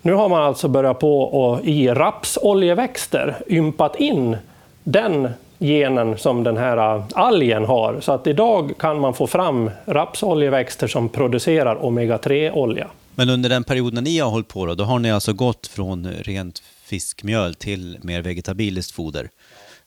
Nu 0.01 0.13
har 0.13 0.29
man 0.29 0.43
alltså 0.43 0.67
börjat 0.67 0.99
på 0.99 1.21
och 1.21 1.65
i 1.65 1.87
rapsoljeväxter 1.89 3.35
ympat 3.47 3.95
in 3.95 4.37
den 4.83 5.29
genen 5.59 6.17
som 6.17 6.43
den 6.43 6.57
här 6.57 7.03
algen 7.13 7.65
har. 7.65 7.99
Så 8.01 8.11
att 8.11 8.27
idag 8.27 8.73
kan 8.79 8.99
man 8.99 9.13
få 9.13 9.27
fram 9.27 9.71
rapsoljeväxter 9.85 10.87
som 10.87 11.09
producerar 11.09 11.75
omega-3-olja. 11.75 12.87
Men 13.15 13.29
under 13.29 13.49
den 13.49 13.63
perioden 13.63 14.03
ni 14.03 14.19
har 14.19 14.29
hållit 14.29 14.47
på, 14.47 14.65
då, 14.65 14.75
då 14.75 14.83
har 14.83 14.99
ni 14.99 15.11
alltså 15.11 15.33
gått 15.33 15.67
från 15.67 16.07
rent 16.07 16.59
fiskmjöl 16.85 17.55
till 17.55 17.97
mer 18.01 18.21
vegetabiliskt 18.21 18.91
foder. 18.91 19.29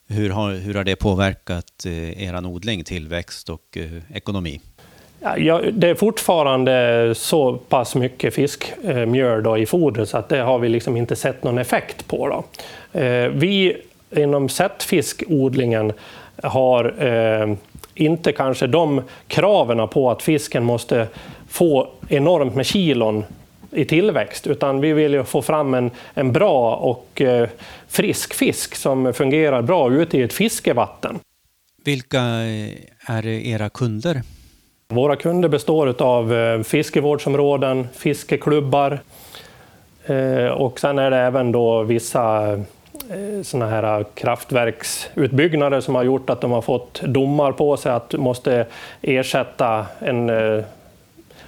Hur 0.07 0.29
har, 0.29 0.51
hur 0.51 0.73
har 0.73 0.83
det 0.83 0.95
påverkat 0.95 1.85
eh, 1.85 2.23
er 2.23 2.45
odling, 2.45 2.83
tillväxt 2.83 3.49
och 3.49 3.77
eh, 3.77 4.17
ekonomi? 4.17 4.61
Ja, 5.37 5.61
det 5.73 5.89
är 5.89 5.95
fortfarande 5.95 7.13
så 7.15 7.57
pass 7.57 7.95
mycket 7.95 8.33
fiskmjöl 8.33 9.61
i 9.61 9.65
fodret 9.65 10.09
så 10.09 10.17
att 10.17 10.29
det 10.29 10.39
har 10.39 10.59
vi 10.59 10.69
liksom 10.69 10.97
inte 10.97 11.15
sett 11.15 11.43
någon 11.43 11.57
effekt 11.57 12.07
på. 12.07 12.27
Då. 12.27 12.43
Eh, 12.99 13.27
vi 13.27 13.77
inom 14.11 14.49
sättfiskodlingen 14.49 15.93
har 16.43 17.05
eh, 17.05 17.55
inte 17.93 18.31
kanske 18.31 18.67
de 18.67 19.01
kraven 19.27 19.87
på 19.87 20.11
att 20.11 20.21
fisken 20.21 20.63
måste 20.63 21.07
få 21.49 21.87
enormt 22.07 22.55
med 22.55 22.65
kilon 22.65 23.23
i 23.71 23.85
tillväxt, 23.85 24.47
utan 24.47 24.81
vi 24.81 24.93
vill 24.93 25.13
ju 25.13 25.23
få 25.23 25.41
fram 25.41 25.73
en, 25.73 25.91
en 26.13 26.31
bra 26.33 26.75
och 26.75 27.21
eh, 27.21 27.49
frisk 27.87 28.33
fisk 28.33 28.75
som 28.75 29.13
fungerar 29.13 29.61
bra 29.61 29.91
ute 29.91 30.17
i 30.17 30.21
ett 30.21 30.33
fiskevatten. 30.33 31.19
Vilka 31.85 32.19
är 33.07 33.25
era 33.25 33.69
kunder? 33.69 34.21
Våra 34.93 35.15
kunder 35.15 35.49
består 35.49 36.01
av 36.01 36.33
eh, 36.33 36.61
fiskevårdsområden, 36.61 37.87
fiskeklubbar 37.93 38.99
eh, 40.05 40.45
och 40.45 40.79
sen 40.79 40.99
är 40.99 41.11
det 41.11 41.17
även 41.17 41.51
då 41.51 41.83
vissa 41.83 42.53
eh, 42.53 42.59
såna 43.43 43.67
här 43.67 44.05
kraftverksutbyggnader 44.13 45.81
som 45.81 45.95
har 45.95 46.03
gjort 46.03 46.29
att 46.29 46.41
de 46.41 46.51
har 46.51 46.61
fått 46.61 47.01
domar 47.01 47.51
på 47.51 47.77
sig 47.77 47.91
att 47.91 48.13
måste 48.13 48.65
ersätta 49.01 49.85
en 49.99 50.31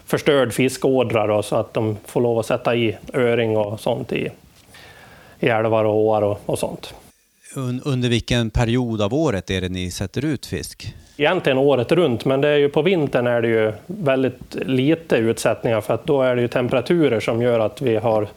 förstörd 0.06 0.54
fiskådra 0.54 1.28
då, 1.28 1.44
så 1.44 1.56
att 1.56 1.74
de 1.74 1.98
får 2.06 2.22
lov 2.22 2.40
att 2.40 2.46
sätta 2.46 2.76
i 2.76 2.98
öring 3.14 3.58
och 3.58 3.80
sånt 3.80 4.12
i, 4.12 4.30
i 5.40 5.48
älvar 5.48 5.86
och 5.86 5.96
åar 5.96 6.22
och, 6.22 6.42
och 6.46 6.60
sånt. 6.60 6.94
Under 7.84 8.10
vilken 8.10 8.50
period 8.50 9.02
av 9.02 9.14
året 9.14 9.50
är 9.50 9.62
det 9.62 9.70
ni 9.70 9.92
sätter 9.92 10.26
ut 10.26 10.46
fisk? 10.46 10.96
Egentligen 11.18 11.58
året 11.58 11.92
runt, 11.92 12.26
men 12.26 12.42
det 12.42 12.48
är 12.48 12.58
ju 12.58 12.70
på 12.70 12.82
vintern 12.82 13.28
är 13.28 13.42
det 13.42 13.48
ju 13.48 13.74
väldigt 13.86 14.56
lite 14.56 15.16
utsättningar 15.16 15.82
för 15.82 15.94
att 15.94 16.06
då 16.06 16.22
är 16.22 16.36
det 16.36 16.42
ju 16.42 16.48
temperaturer 16.48 17.20
som 17.20 17.42
gör 17.42 17.60
att 17.60 17.82
vi 17.82 17.96
har 17.96 18.28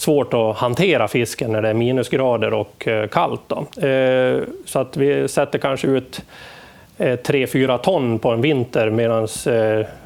svårt 0.00 0.34
att 0.34 0.56
hantera 0.56 1.08
fisken 1.08 1.52
när 1.52 1.62
det 1.62 1.68
är 1.68 1.74
minusgrader 1.74 2.54
och 2.54 2.88
eh, 2.88 3.08
kallt. 3.08 3.40
Då. 3.46 3.86
Eh, 3.86 4.42
så 4.64 4.78
att 4.78 4.96
vi 4.96 5.28
sätter 5.28 5.58
kanske 5.58 5.86
ut 5.86 6.22
3-4 6.98 7.70
eh, 7.70 7.76
ton 7.76 8.18
på 8.18 8.30
en 8.30 8.40
vinter 8.40 8.90
medan 8.90 9.28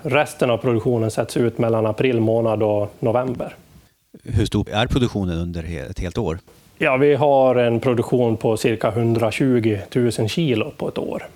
resten 0.03 0.51
av 0.51 0.59
produktionen 0.59 1.11
sätts 1.11 1.37
ut 1.37 1.59
mellan 1.59 1.87
april 1.87 2.21
månad 2.21 2.63
och 2.63 2.95
november. 3.01 3.55
Hur 4.25 4.47
stor 4.47 4.71
är 4.71 4.87
produktionen 4.87 5.39
under 5.39 5.89
ett 5.91 5.99
helt 5.99 6.19
år? 6.19 6.39
Ja, 6.79 6.97
vi 6.97 7.15
har 7.15 7.57
en 7.57 7.81
produktion 7.81 8.37
på 8.37 8.57
cirka 8.57 8.89
120 8.89 9.79
000 9.95 10.29
kilo 10.29 10.71
på 10.77 10.89
ett 10.89 10.99
år. 10.99 11.27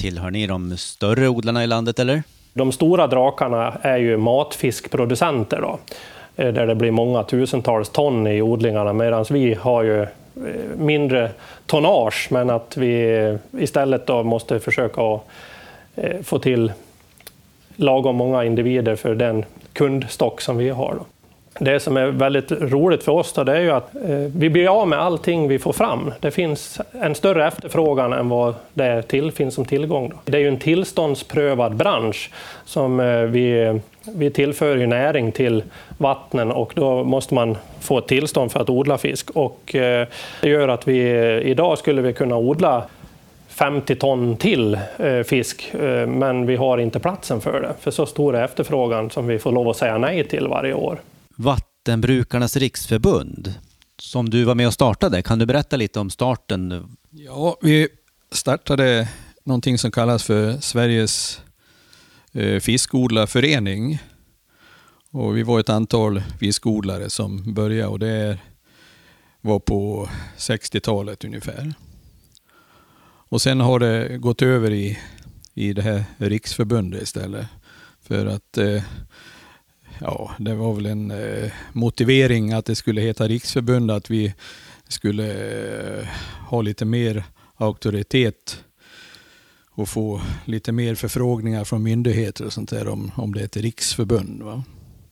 Tillhör 0.00 0.30
ni 0.30 0.46
de 0.46 0.76
större 0.76 1.28
odlarna 1.28 1.64
i 1.64 1.66
landet 1.66 1.98
eller? 1.98 2.22
De 2.52 2.72
stora 2.72 3.06
drakarna 3.06 3.72
är 3.82 3.98
ju 3.98 4.16
matfiskproducenter 4.16 5.60
då, 5.60 5.78
Eh, 6.40 6.52
där 6.52 6.66
det 6.66 6.74
blir 6.74 6.90
många 6.90 7.22
tusentals 7.22 7.88
ton 7.88 8.26
i 8.26 8.42
odlingarna 8.42 8.92
medan 8.92 9.24
vi 9.30 9.54
har 9.54 9.82
ju 9.82 10.02
eh, 10.02 10.08
mindre 10.76 11.30
tonnage, 11.66 12.28
men 12.30 12.50
att 12.50 12.76
vi 12.76 13.18
eh, 13.18 13.62
istället 13.62 14.06
då 14.06 14.22
måste 14.22 14.60
försöka 14.60 15.18
få 16.22 16.38
till 16.38 16.72
lagom 17.76 18.16
många 18.16 18.44
individer 18.44 18.96
för 18.96 19.14
den 19.14 19.44
kundstock 19.72 20.40
som 20.40 20.56
vi 20.56 20.68
har. 20.68 20.94
Då. 20.94 21.04
Det 21.58 21.80
som 21.80 21.96
är 21.96 22.06
väldigt 22.06 22.52
roligt 22.52 23.02
för 23.02 23.12
oss 23.12 23.32
då, 23.32 23.44
det 23.44 23.56
är 23.56 23.60
ju 23.60 23.70
att 23.70 23.94
eh, 23.94 24.00
vi 24.36 24.50
blir 24.50 24.80
av 24.80 24.88
med 24.88 24.98
allting 24.98 25.48
vi 25.48 25.58
får 25.58 25.72
fram. 25.72 26.12
Det 26.20 26.30
finns 26.30 26.80
en 26.92 27.14
större 27.14 27.46
efterfrågan 27.46 28.12
än 28.12 28.28
vad 28.28 28.54
det 28.74 29.02
till, 29.02 29.32
finns 29.32 29.54
som 29.54 29.64
tillgång. 29.64 30.08
Då. 30.08 30.16
Det 30.24 30.38
är 30.38 30.40
ju 30.40 30.48
en 30.48 30.58
tillståndsprövad 30.58 31.74
bransch 31.74 32.30
som 32.64 33.00
eh, 33.00 33.22
vi, 33.22 33.80
vi 34.04 34.30
tillför 34.30 34.76
ju 34.76 34.86
näring 34.86 35.32
till 35.32 35.62
vattnen 35.98 36.50
och 36.50 36.72
då 36.76 37.04
måste 37.04 37.34
man 37.34 37.56
få 37.80 37.98
ett 37.98 38.08
tillstånd 38.08 38.52
för 38.52 38.60
att 38.60 38.70
odla 38.70 38.98
fisk. 38.98 39.30
Och 39.30 39.74
eh, 39.74 40.08
det 40.40 40.48
gör 40.48 40.68
att 40.68 40.88
vi 40.88 41.00
idag 41.44 41.78
skulle 41.78 42.02
vi 42.02 42.12
kunna 42.12 42.36
odla 42.36 42.86
50 43.48 43.96
ton 43.96 44.36
till 44.36 44.78
eh, 44.98 45.22
fisk, 45.22 45.74
eh, 45.74 46.06
men 46.06 46.46
vi 46.46 46.56
har 46.56 46.78
inte 46.78 47.00
platsen 47.00 47.40
för 47.40 47.60
det. 47.60 47.74
För 47.80 47.90
så 47.90 48.06
stor 48.06 48.36
är 48.36 48.44
efterfrågan 48.44 49.10
som 49.10 49.26
vi 49.26 49.38
får 49.38 49.52
lov 49.52 49.68
att 49.68 49.76
säga 49.76 49.98
nej 49.98 50.28
till 50.28 50.48
varje 50.48 50.74
år. 50.74 51.00
Vattenbrukarnas 51.36 52.56
riksförbund 52.56 53.54
som 53.98 54.30
du 54.30 54.44
var 54.44 54.54
med 54.54 54.66
och 54.66 54.74
startade. 54.74 55.22
Kan 55.22 55.38
du 55.38 55.46
berätta 55.46 55.76
lite 55.76 56.00
om 56.00 56.10
starten? 56.10 56.96
Ja, 57.10 57.56
vi 57.60 57.88
startade 58.32 59.08
någonting 59.44 59.78
som 59.78 59.90
kallas 59.90 60.24
för 60.24 60.52
Sveriges 60.60 61.38
eh, 61.38 61.49
Eh, 62.32 62.60
fiskodlarförening. 62.60 63.98
Och 65.10 65.36
vi 65.36 65.42
var 65.42 65.60
ett 65.60 65.68
antal 65.68 66.22
fiskodlare 66.40 67.10
som 67.10 67.54
började 67.54 67.88
och 67.88 67.98
det 67.98 68.38
var 69.40 69.58
på 69.58 70.08
60-talet 70.36 71.24
ungefär. 71.24 71.74
Och 73.28 73.42
sen 73.42 73.60
har 73.60 73.78
det 73.78 74.18
gått 74.18 74.42
över 74.42 74.70
i, 74.70 74.98
i 75.54 75.72
det 75.72 75.82
här 75.82 76.04
riksförbundet 76.16 77.02
istället. 77.02 77.46
För 78.02 78.26
att 78.26 78.58
eh, 78.58 78.82
ja, 80.00 80.30
det 80.38 80.54
var 80.54 80.74
väl 80.74 80.86
en 80.86 81.10
eh, 81.10 81.52
motivering 81.72 82.52
att 82.52 82.64
det 82.64 82.76
skulle 82.76 83.00
heta 83.00 83.28
riksförbund, 83.28 83.90
att 83.90 84.10
vi 84.10 84.34
skulle 84.88 86.08
ha 86.48 86.62
lite 86.62 86.84
mer 86.84 87.24
auktoritet 87.56 88.64
och 89.80 89.88
få 89.88 90.20
lite 90.44 90.72
mer 90.72 90.94
förfrågningar 90.94 91.64
från 91.64 91.82
myndigheter 91.82 92.46
och 92.46 92.52
sånt 92.52 92.70
där 92.70 92.88
om, 92.88 93.12
om 93.16 93.34
det 93.34 93.40
är 93.40 93.44
ett 93.44 93.56
riksförbund. 93.56 94.42
Va? 94.42 94.62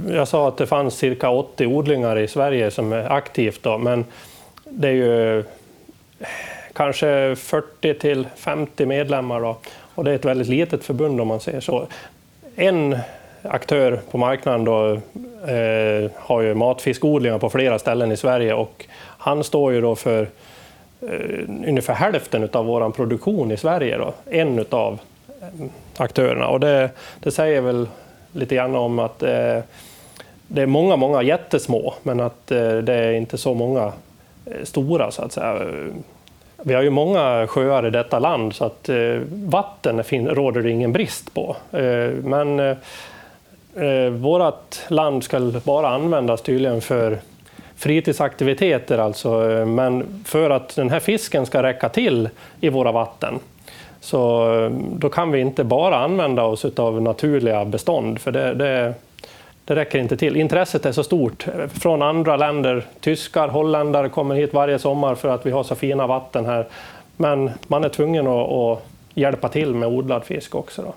Jag 0.09 0.29
sa 0.29 0.49
att 0.49 0.57
det 0.57 0.67
fanns 0.67 0.95
cirka 0.95 1.31
80 1.31 1.67
odlingar 1.67 2.19
i 2.19 2.29
Sverige 2.29 2.71
som 2.71 2.93
är 2.93 3.13
aktivt 3.13 3.63
då, 3.63 3.79
men 3.79 4.05
det 4.65 4.89
är 4.89 4.93
ju 4.93 5.45
kanske 6.73 7.37
40 7.37 7.95
till 7.95 8.27
50 8.37 8.87
medlemmar 8.87 9.41
då, 9.41 9.59
och 9.95 10.05
det 10.05 10.11
är 10.11 10.15
ett 10.15 10.25
väldigt 10.25 10.49
litet 10.49 10.85
förbund 10.85 11.21
om 11.21 11.29
man 11.29 11.41
säger 11.41 11.61
så. 11.61 11.87
En 12.57 12.99
aktör 13.43 14.01
på 14.11 14.19
marknaden 14.19 14.65
då, 14.65 14.93
eh, 15.53 16.11
har 16.17 16.41
ju 16.43 16.55
matfiskodlingar 16.55 17.39
på 17.39 17.51
flera 17.51 17.79
ställen 17.79 18.13
i 18.13 18.17
Sverige 18.17 18.55
och 18.55 18.87
han 19.19 19.45
står 19.45 19.73
ju 19.73 19.81
då 19.81 19.97
för 19.97 20.29
Eh, 21.01 21.45
ungefär 21.69 21.95
hälften 21.95 22.49
av 22.53 22.67
vår 22.67 22.91
produktion 22.91 23.53
i 23.53 23.57
Sverige. 23.57 23.99
Då, 23.99 24.15
en 24.31 24.65
av 24.71 24.99
eh, 25.41 25.67
aktörerna. 25.97 26.49
Och 26.49 26.61
det, 26.61 26.91
det, 27.21 27.31
säger 27.31 27.61
väl 27.61 27.89
lite 28.33 28.55
grann 28.55 28.77
om 28.77 28.99
att 28.99 29.23
eh, 29.23 29.59
det 30.47 30.63
är 30.63 30.67
många, 30.67 30.97
många 30.97 31.23
jättesmå, 31.23 31.95
men 32.03 32.21
att 32.21 32.51
eh, 32.51 32.77
det 32.77 32.95
är 32.95 33.13
inte 33.13 33.39
så 33.39 33.55
många 33.55 33.93
eh, 34.47 34.65
stora 34.65 35.11
så 35.11 35.23
att 35.23 35.33
säga. 35.33 35.67
Vi 36.63 36.75
har 36.75 36.83
ju 36.83 36.91
många 36.91 37.47
sjöar 37.47 37.87
i 37.87 37.91
detta 37.91 38.19
land 38.19 38.55
så 38.55 38.65
att 38.65 38.91
vatten 39.29 40.03
råder 40.29 40.63
det 40.63 40.71
ingen 40.71 40.93
brist 40.93 41.35
på. 41.35 41.57
men 42.23 42.77
eh, 43.77 44.11
vårt 44.11 44.79
land 44.89 45.25
ska 45.25 45.53
bara 45.65 45.89
användas 45.89 46.43
tydligen 46.43 46.81
för 46.81 47.19
fritidsaktiviteter 47.79 48.99
alltså, 48.99 49.51
eh, 49.51 49.67
men 49.67 50.23
för 50.25 50.51
att 50.51 50.77
den 50.77 50.91
här 50.91 51.01
fisken 51.01 51.47
ska 51.47 51.63
räcka 51.63 51.89
till 51.89 52.29
i 52.61 52.69
våra 52.69 52.93
vatten 52.93 53.39
så 54.01 54.55
eh, 54.55 54.71
då 54.71 55.09
kan 55.09 55.31
vi 55.31 55.41
inte 55.41 55.65
bara 55.65 55.97
använda 55.97 56.43
oss 56.43 56.65
av 56.65 57.03
naturliga 57.03 57.65
bestånd 57.65 58.19
för 58.19 58.33
det, 58.33 58.55
det, 58.55 58.95
det 59.65 59.75
räcker 59.75 59.99
inte 59.99 60.17
till. 60.17 60.37
Intresset 60.37 60.87
är 60.87 60.93
så 60.93 61.05
stort 61.05 61.47
från 61.69 62.03
andra 62.03 62.37
länder. 62.37 62.85
Tyskar, 63.01 63.49
holländare 63.49 64.09
kommer 64.09 64.35
hit 64.35 64.55
varje 64.55 64.79
sommar 64.79 65.15
för 65.15 65.29
att 65.29 65.47
vi 65.47 65.51
har 65.51 65.63
så 65.63 65.75
fina 65.75 66.07
vatten 66.07 66.47
här. 66.47 66.67
Men 67.17 67.51
man 67.67 67.85
är 67.85 67.89
tvungen 67.89 68.27
att, 68.27 68.53
att 68.53 68.85
hjälpa 69.15 69.49
till 69.49 69.75
med 69.75 69.89
odlad 69.89 70.25
fisk 70.25 70.55
också. 70.55 70.83
Då. 70.83 70.95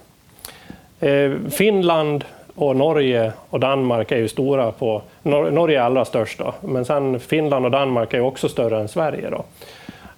Eh, 1.07 1.31
Finland 1.49 2.25
och 2.55 2.75
Norge 2.75 3.31
och 3.49 3.59
Danmark 3.59 4.11
är 4.11 4.17
ju 4.17 4.27
stora 4.27 4.71
på... 4.71 5.01
Norge 5.23 5.79
är 5.79 5.83
allra 5.83 6.05
störst 6.05 6.39
då, 6.39 6.53
men 6.61 6.85
sen 6.85 7.19
Finland 7.19 7.65
och 7.65 7.71
Danmark 7.71 8.13
är 8.13 8.21
också 8.21 8.49
större 8.49 8.79
än 8.79 8.87
Sverige. 8.87 9.29
Då. 9.29 9.43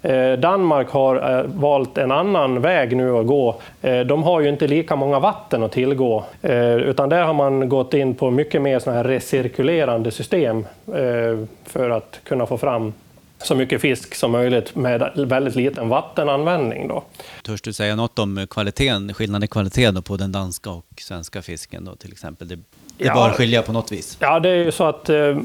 Eh, 0.09 0.33
Danmark 0.33 0.89
har 0.89 1.39
eh, 1.39 1.45
valt 1.45 1.97
en 1.97 2.11
annan 2.11 2.61
väg 2.61 2.97
nu 2.97 3.17
att 3.17 3.27
gå. 3.27 3.55
Eh, 3.81 3.99
de 3.99 4.23
har 4.23 4.41
ju 4.41 4.49
inte 4.49 4.67
lika 4.67 4.95
många 4.95 5.19
vatten 5.19 5.63
att 5.63 5.71
tillgå, 5.71 6.23
eh, 6.41 6.75
utan 6.75 7.09
där 7.09 7.23
har 7.23 7.33
man 7.33 7.69
gått 7.69 7.93
in 7.93 8.15
på 8.15 8.31
mycket 8.31 8.61
mer 8.61 8.79
såna 8.79 8.95
här 8.95 9.03
recirkulerande 9.03 10.11
system 10.11 10.65
eh, 10.87 11.45
för 11.63 11.89
att 11.89 12.19
kunna 12.23 12.45
få 12.45 12.57
fram 12.57 12.93
så 13.45 13.55
mycket 13.55 13.81
fisk 13.81 14.15
som 14.15 14.31
möjligt 14.31 14.75
med 14.75 15.11
väldigt 15.15 15.55
liten 15.55 15.89
vattenanvändning. 15.89 16.87
Då. 16.87 17.03
Törs 17.43 17.61
du 17.61 17.73
säga 17.73 17.95
något 17.95 18.19
om 18.19 18.47
kvaliteten, 18.49 19.13
skillnaden 19.13 19.43
i 19.43 19.47
kvaliteten 19.47 20.03
på 20.03 20.17
den 20.17 20.31
danska 20.31 20.69
och 20.69 20.85
svenska 20.97 21.41
fisken 21.41 21.85
då, 21.85 21.95
till 21.95 22.11
exempel? 22.11 22.47
Det, 22.47 22.55
det 22.55 22.63
ja, 22.97 23.13
bör 23.13 23.29
skilja 23.29 23.61
på 23.61 23.73
något 23.73 23.91
vis. 23.91 24.17
Ja, 24.19 24.39
det 24.39 24.49
är 24.49 24.55
ju 24.55 24.71
så 24.71 24.83
att 24.83 25.09
eh, 25.09 25.37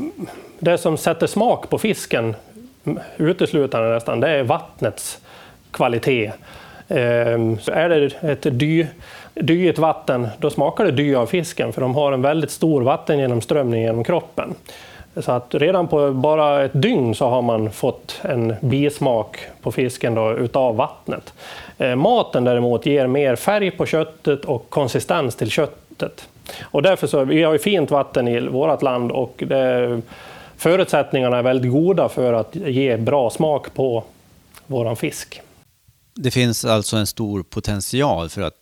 det 0.58 0.78
som 0.78 0.96
sätter 0.96 1.26
smak 1.26 1.70
på 1.70 1.78
fisken 1.78 2.36
uteslutande 3.16 3.94
nästan, 3.94 4.20
det 4.20 4.28
är 4.28 4.42
vattnets 4.42 5.18
kvalitet. 5.70 6.32
Eh, 6.88 7.56
så 7.60 7.72
är 7.72 7.88
det 7.88 8.22
ett 8.22 8.58
dy, 8.58 8.86
dyigt 9.34 9.78
vatten, 9.78 10.28
då 10.38 10.50
smakar 10.50 10.84
det 10.84 10.90
dy 10.90 11.14
av 11.14 11.26
fisken, 11.26 11.72
för 11.72 11.80
de 11.80 11.94
har 11.94 12.12
en 12.12 12.22
väldigt 12.22 12.50
stor 12.50 12.82
vattengenomströmning 12.82 13.82
genom 13.82 14.04
kroppen. 14.04 14.54
Så 15.20 15.32
att 15.32 15.54
redan 15.54 15.88
på 15.88 16.12
bara 16.12 16.64
ett 16.64 16.82
dygn 16.82 17.14
så 17.14 17.28
har 17.28 17.42
man 17.42 17.70
fått 17.70 18.20
en 18.22 18.54
bismak 18.60 19.38
på 19.62 19.72
fisken 19.72 20.14
då, 20.14 20.32
utav 20.32 20.76
vattnet. 20.76 21.32
Eh, 21.78 21.96
maten 21.96 22.44
däremot 22.44 22.86
ger 22.86 23.06
mer 23.06 23.36
färg 23.36 23.70
på 23.70 23.86
köttet 23.86 24.44
och 24.44 24.70
konsistens 24.70 25.34
till 25.34 25.50
köttet. 25.50 26.28
Och 26.62 26.82
därför 26.82 27.06
så, 27.06 27.24
vi 27.24 27.42
har 27.42 27.52
ju 27.52 27.58
fint 27.58 27.90
vatten 27.90 28.28
i 28.28 28.40
vårt 28.40 28.82
land 28.82 29.12
och 29.12 29.42
det, 29.46 30.00
förutsättningarna 30.56 31.38
är 31.38 31.42
väldigt 31.42 31.72
goda 31.72 32.08
för 32.08 32.32
att 32.32 32.56
ge 32.56 32.96
bra 32.96 33.30
smak 33.30 33.74
på 33.74 34.04
vår 34.66 34.94
fisk. 34.94 35.40
Det 36.14 36.30
finns 36.30 36.64
alltså 36.64 36.96
en 36.96 37.06
stor 37.06 37.42
potential 37.42 38.28
för 38.28 38.42
att 38.42 38.54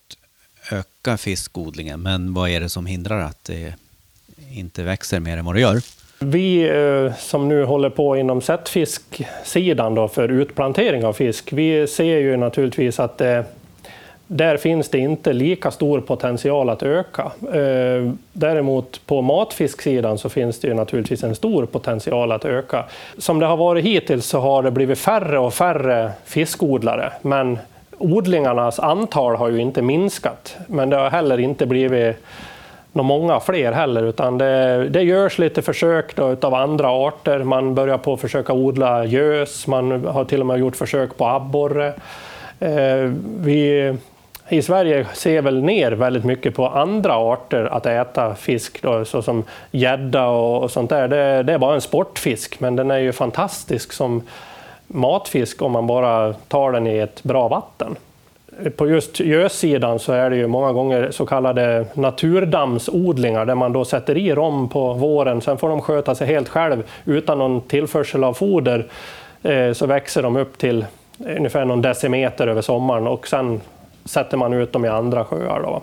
öka 0.72 1.16
fiskodlingen, 1.16 2.02
men 2.02 2.34
vad 2.34 2.50
är 2.50 2.60
det 2.60 2.68
som 2.68 2.86
hindrar 2.86 3.20
att 3.20 3.44
det 3.44 3.74
inte 4.50 4.82
växer 4.82 5.20
mer 5.20 5.36
än 5.36 5.44
vad 5.44 5.54
det 5.54 5.60
gör? 5.60 5.80
Vi 6.18 6.68
eh, 6.68 7.14
som 7.14 7.48
nu 7.48 7.64
håller 7.64 7.88
på 7.88 8.16
inom 8.16 8.40
sättfisksidan 8.40 9.94
då 9.94 10.08
för 10.08 10.28
utplantering 10.28 11.04
av 11.04 11.12
fisk, 11.12 11.52
vi 11.52 11.86
ser 11.86 12.18
ju 12.18 12.36
naturligtvis 12.36 13.00
att 13.00 13.18
det, 13.18 13.44
där 14.26 14.56
finns 14.56 14.88
det 14.88 14.98
inte 14.98 15.32
lika 15.32 15.70
stor 15.70 16.00
potential 16.00 16.70
att 16.70 16.82
öka. 16.82 17.22
Eh, 17.52 18.12
däremot 18.32 19.06
på 19.06 19.22
matfisksidan 19.22 20.18
så 20.18 20.28
finns 20.28 20.60
det 20.60 20.68
ju 20.68 20.74
naturligtvis 20.74 21.24
en 21.24 21.34
stor 21.34 21.66
potential 21.66 22.32
att 22.32 22.44
öka. 22.44 22.84
Som 23.18 23.38
det 23.38 23.46
har 23.46 23.56
varit 23.56 23.84
hittills 23.84 24.26
så 24.26 24.38
har 24.38 24.62
det 24.62 24.70
blivit 24.70 24.98
färre 24.98 25.38
och 25.38 25.54
färre 25.54 26.10
fiskodlare, 26.24 27.12
men 27.22 27.58
odlingarnas 27.98 28.78
antal 28.78 29.36
har 29.36 29.48
ju 29.48 29.58
inte 29.58 29.82
minskat. 29.82 30.56
Men 30.66 30.90
det 30.90 30.96
har 30.96 31.10
heller 31.10 31.40
inte 31.40 31.66
blivit 31.66 32.16
många 33.02 33.40
fler 33.40 33.72
heller, 33.72 34.02
utan 34.02 34.38
det, 34.38 34.88
det 34.88 35.02
görs 35.02 35.38
lite 35.38 35.62
försök 35.62 36.16
då 36.16 36.32
utav 36.32 36.54
andra 36.54 36.88
arter. 36.88 37.38
Man 37.38 37.74
börjar 37.74 37.98
på 37.98 38.12
att 38.12 38.20
försöka 38.20 38.52
odla 38.52 39.04
gös, 39.04 39.66
man 39.66 40.04
har 40.04 40.24
till 40.24 40.40
och 40.40 40.46
med 40.46 40.58
gjort 40.58 40.76
försök 40.76 41.16
på 41.16 41.26
abborre. 41.26 41.92
Eh, 42.60 43.12
vi 43.40 43.94
i 44.48 44.62
Sverige 44.62 45.06
ser 45.14 45.42
väl 45.42 45.62
ner 45.62 45.92
väldigt 45.92 46.24
mycket 46.24 46.54
på 46.54 46.68
andra 46.68 47.14
arter 47.14 47.64
att 47.64 47.86
äta 47.86 48.34
fisk, 48.34 48.82
då, 48.82 49.04
såsom 49.04 49.44
gädda 49.70 50.26
och, 50.26 50.62
och 50.62 50.70
sånt 50.70 50.90
där. 50.90 51.08
Det, 51.08 51.42
det, 51.42 51.52
är 51.52 51.58
bara 51.58 51.74
en 51.74 51.80
sportfisk, 51.80 52.60
men 52.60 52.76
den 52.76 52.90
är 52.90 52.98
ju 52.98 53.12
fantastisk 53.12 53.92
som 53.92 54.22
matfisk 54.86 55.62
om 55.62 55.72
man 55.72 55.86
bara 55.86 56.32
tar 56.32 56.72
den 56.72 56.86
i 56.86 56.98
ett 56.98 57.22
bra 57.22 57.48
vatten 57.48 57.96
på 58.76 58.88
just 58.88 59.20
gössidan 59.20 59.98
så 59.98 60.12
är 60.12 60.30
det 60.30 60.36
ju 60.36 60.46
många 60.46 60.72
gånger 60.72 61.10
så 61.10 61.26
kallade 61.26 61.86
naturdammsodlingar 61.94 63.44
där 63.44 63.54
man 63.54 63.72
då 63.72 63.84
sätter 63.84 64.16
i 64.16 64.34
rom 64.34 64.68
på 64.68 64.92
våren, 64.92 65.40
sen 65.40 65.58
får 65.58 65.68
de 65.68 65.80
sköta 65.80 66.14
sig 66.14 66.26
helt 66.26 66.48
själv 66.48 66.82
utan 67.04 67.38
någon 67.38 67.60
tillförsel 67.60 68.24
av 68.24 68.34
foder. 68.34 68.86
Eh, 69.42 69.72
så 69.72 69.86
växer 69.86 70.22
de 70.22 70.36
upp 70.36 70.58
till 70.58 70.84
ungefär 71.18 71.64
någon 71.64 71.82
decimeter 71.82 72.46
över 72.46 72.62
sommaren 72.62 73.06
och 73.06 73.28
sen 73.28 73.60
sätter 74.04 74.36
man 74.36 74.52
ut 74.52 74.72
dem 74.72 74.84
i 74.84 74.88
andra 74.88 75.24
sjöar. 75.24 75.60
Då. 75.62 75.82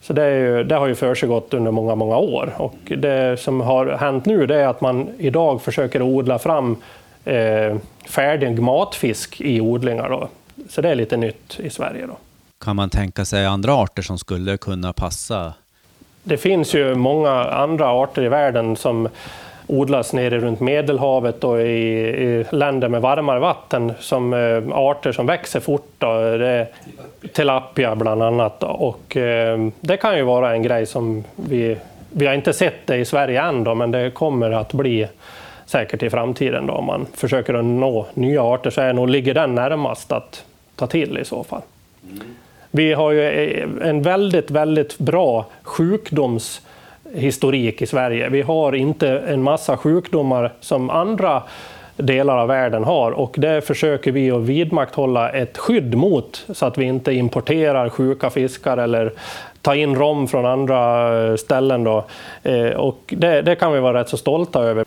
Så 0.00 0.12
det, 0.12 0.30
ju, 0.30 0.64
det 0.64 0.74
har 0.74 0.86
ju 0.86 0.94
försiggått 0.94 1.54
under 1.54 1.70
många, 1.70 1.94
många 1.94 2.18
år. 2.18 2.52
Och 2.56 2.74
det 2.84 3.40
som 3.40 3.60
har 3.60 3.86
hänt 3.86 4.26
nu 4.26 4.46
det 4.46 4.56
är 4.56 4.66
att 4.66 4.80
man 4.80 5.08
idag 5.18 5.62
försöker 5.62 6.02
odla 6.02 6.38
fram 6.38 6.76
eh, 7.24 7.76
färdig 8.08 8.62
matfisk 8.62 9.40
i 9.40 9.60
odlingar. 9.60 10.08
Då. 10.08 10.28
Så 10.68 10.80
det 10.80 10.88
är 10.88 10.94
lite 10.94 11.16
nytt 11.16 11.60
i 11.60 11.70
Sverige. 11.70 12.06
Då. 12.06 12.16
Kan 12.64 12.76
man 12.76 12.90
tänka 12.90 13.24
sig 13.24 13.46
andra 13.46 13.74
arter 13.74 14.02
som 14.02 14.18
skulle 14.18 14.56
kunna 14.56 14.92
passa? 14.92 15.54
Det 16.22 16.36
finns 16.36 16.74
ju 16.74 16.94
många 16.94 17.30
andra 17.44 17.86
arter 17.86 18.22
i 18.22 18.28
världen 18.28 18.76
som 18.76 19.08
odlas 19.66 20.12
nere 20.12 20.38
runt 20.38 20.60
Medelhavet 20.60 21.44
och 21.44 21.60
i, 21.60 21.64
i 21.64 22.44
länder 22.50 22.88
med 22.88 23.00
varmare 23.00 23.38
vatten 23.38 23.92
som 24.00 24.32
eh, 24.32 24.78
arter 24.78 25.12
som 25.12 25.26
växer 25.26 25.60
fort. 25.60 25.92
Då. 25.98 26.36
Det 26.36 26.66
tilapia 27.32 27.96
bland 27.96 28.22
annat. 28.22 28.60
Då. 28.60 28.66
Och, 28.66 29.16
eh, 29.16 29.68
det 29.80 29.96
kan 29.96 30.16
ju 30.16 30.22
vara 30.22 30.52
en 30.52 30.62
grej 30.62 30.86
som 30.86 31.24
vi, 31.36 31.76
vi 32.10 32.26
har 32.26 32.34
inte 32.34 32.52
sett 32.52 32.86
det 32.86 32.96
i 32.96 33.04
Sverige 33.04 33.42
än, 33.42 33.64
då, 33.64 33.74
men 33.74 33.90
det 33.90 34.10
kommer 34.10 34.50
att 34.50 34.72
bli 34.72 35.08
säkert 35.66 36.02
i 36.02 36.10
framtiden. 36.10 36.66
Då. 36.66 36.72
Om 36.72 36.84
man 36.84 37.06
försöker 37.14 37.54
att 37.54 37.64
nå 37.64 38.06
nya 38.14 38.42
arter 38.42 38.70
så 38.70 38.80
är 38.80 38.92
nog, 38.92 39.08
ligger 39.08 39.34
den 39.34 39.54
närmast 39.54 40.12
att 40.12 40.44
ta 40.80 40.86
till 40.86 41.18
i 41.18 41.24
så 41.24 41.44
fall. 41.44 41.62
Mm. 42.12 42.24
Vi 42.70 42.92
har 42.92 43.12
ju 43.12 43.22
eh, 43.22 43.68
en 43.88 44.02
väldigt, 44.02 44.50
väldigt 44.50 44.98
bra 44.98 45.46
sjukdomshistorik 45.62 47.82
i 47.82 47.86
Sverige. 47.86 48.28
Vi 48.28 48.42
har 48.42 48.74
inte 48.74 49.08
en 49.08 49.42
massa 49.42 49.76
sjukdomar 49.76 50.52
som 50.60 50.90
andra 50.90 51.42
delar 51.96 52.38
av 52.38 52.48
världen 52.48 52.84
har 52.84 53.10
och 53.10 53.34
det 53.38 53.66
försöker 53.66 54.12
vi 54.12 54.30
att 54.30 54.42
vidmakthålla 54.42 55.30
ett 55.30 55.58
skydd 55.58 55.94
mot 55.94 56.46
så 56.52 56.66
att 56.66 56.78
vi 56.78 56.84
inte 56.84 57.12
importerar 57.12 57.88
sjuka 57.88 58.30
fiskar 58.30 58.76
eller 58.76 59.12
tar 59.62 59.74
in 59.74 59.96
rom 59.96 60.28
från 60.28 60.46
andra 60.46 61.12
eh, 61.24 61.36
ställen. 61.36 61.84
Då. 61.84 62.04
Eh, 62.42 62.70
och 62.70 63.14
det, 63.16 63.42
det 63.42 63.54
kan 63.54 63.72
vi 63.72 63.80
vara 63.80 64.00
rätt 64.00 64.08
så 64.08 64.16
stolta 64.16 64.62
över. 64.62 64.84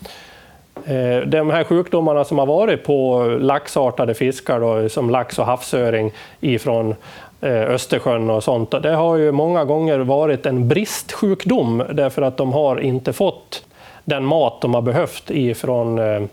Eh, 0.86 1.28
de 1.28 1.50
här 1.50 1.63
sjukdomarna 1.63 2.24
som 2.24 2.39
har 2.39 2.46
varit 2.46 2.84
på 2.84 3.24
laxartade 3.39 4.13
fiskar, 4.13 4.60
då, 4.60 4.89
som 4.89 5.10
lax 5.10 5.39
och 5.39 5.46
havsöring 5.46 6.12
ifrån 6.39 6.96
eh, 7.41 7.62
Östersjön 7.62 8.30
och 8.30 8.43
sånt, 8.43 8.72
det 8.72 8.96
har 8.96 9.17
ju 9.17 9.32
många 9.32 9.65
gånger 9.65 10.00
varit 10.00 10.46
en 10.46 10.67
bristsjukdom 10.67 11.84
därför 11.93 12.22
att 12.22 12.38
de 12.38 12.54
har 12.54 12.80
inte 12.80 13.13
fått 13.13 13.65
den 14.04 14.26
mat 14.26 14.62
de 14.62 14.74
har 14.74 14.82
behövt 14.82 15.32
ifrån 15.32 16.00
eh, 16.00 16.24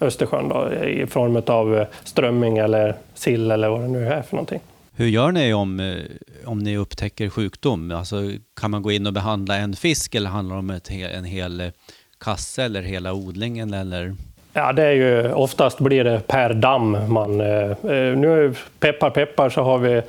Östersjön 0.00 0.48
då, 0.48 0.72
i 0.84 1.06
form 1.06 1.42
av 1.46 1.84
strömming 2.04 2.58
eller 2.58 2.94
sill 3.14 3.50
eller 3.50 3.68
vad 3.68 3.80
det 3.80 3.88
nu 3.88 4.08
är 4.08 4.22
för 4.22 4.36
någonting. 4.36 4.60
Hur 4.96 5.06
gör 5.06 5.32
ni 5.32 5.54
om, 5.54 6.00
om 6.44 6.58
ni 6.58 6.76
upptäcker 6.76 7.28
sjukdom? 7.28 7.90
Alltså, 7.90 8.16
kan 8.60 8.70
man 8.70 8.82
gå 8.82 8.92
in 8.92 9.06
och 9.06 9.12
behandla 9.12 9.56
en 9.56 9.76
fisk 9.76 10.14
eller 10.14 10.30
handlar 10.30 10.56
det 10.56 10.60
om 10.60 10.70
ett, 10.70 10.90
en 10.90 11.24
hel 11.24 11.72
kasse 12.18 12.64
eller 12.64 12.82
hela 12.82 13.12
odlingen? 13.12 13.74
Eller? 13.74 14.14
Ja, 14.52 14.72
det 14.72 14.82
är 14.82 14.92
ju 14.92 15.32
oftast 15.32 15.78
blir 15.78 16.04
det 16.04 16.26
per 16.26 16.54
damm. 16.54 16.98
Man, 17.08 17.40
eh, 17.40 17.70
eh 17.70 18.16
nu 18.16 18.54
peppar 18.80 19.10
peppar 19.10 19.48
så 19.50 19.62
har 19.62 19.78
vi 19.78 20.02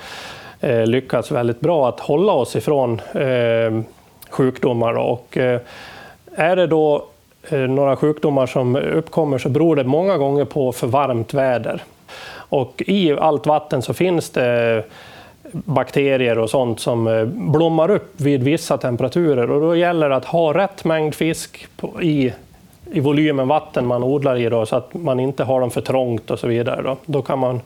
eh, 0.60 0.86
lyckats 0.86 1.32
väldigt 1.32 1.60
bra 1.60 1.90
att 1.90 2.00
hålla 2.00 2.34
oss 2.34 2.56
ifrån 2.56 3.02
eh, 3.14 3.82
sjukdomar. 4.30 4.94
Och, 4.94 5.38
eh, 5.38 5.62
är 6.36 6.56
det 6.56 6.68
då 6.68 7.06
eh, 7.50 7.60
några 7.60 7.96
sjukdomar 7.96 8.46
som 8.46 8.76
uppkommer 8.76 9.38
så 9.38 9.50
beror 9.50 9.76
det 9.76 9.84
många 9.84 10.18
gånger 10.18 10.46
på 10.46 10.72
för 10.72 10.88
varmt 10.88 11.34
väder. 11.34 11.84
Och 12.32 12.84
i 12.88 13.12
allt 13.12 13.46
vatten 13.46 13.82
så 13.82 13.94
finns 13.94 14.30
det 14.30 14.84
bakterier 15.52 16.40
och 16.40 16.50
sånt 16.50 16.80
som 16.80 17.08
eh, 17.08 17.26
blommar 17.26 17.92
upp 17.92 18.14
vid 18.22 18.44
vissa 18.44 18.78
temperaturer 18.78 19.52
och 19.52 19.62
då 19.62 19.76
gäller 19.76 20.10
det 20.10 20.16
att 20.16 20.26
ha 20.26 20.54
rätt 20.54 20.86
mängd 20.86 21.16
fisk 21.16 21.68
i, 22.02 22.34
i 22.92 23.00
volymen 23.00 23.48
vatten 23.48 23.86
man 23.86 24.04
odlar 24.04 24.36
i 24.36 24.50
då, 24.50 24.66
så 24.66 24.76
att 24.76 24.94
man 24.94 25.20
inte 25.20 25.44
har 25.44 25.62
dem 25.62 25.72
för 25.72 25.82
trångt 25.82 26.32
och 26.32 26.40
så 26.40 26.48
vidare. 26.48 26.82
Då, 26.82 26.98
då 27.06 27.22
kan 27.22 27.40
man 27.40 27.62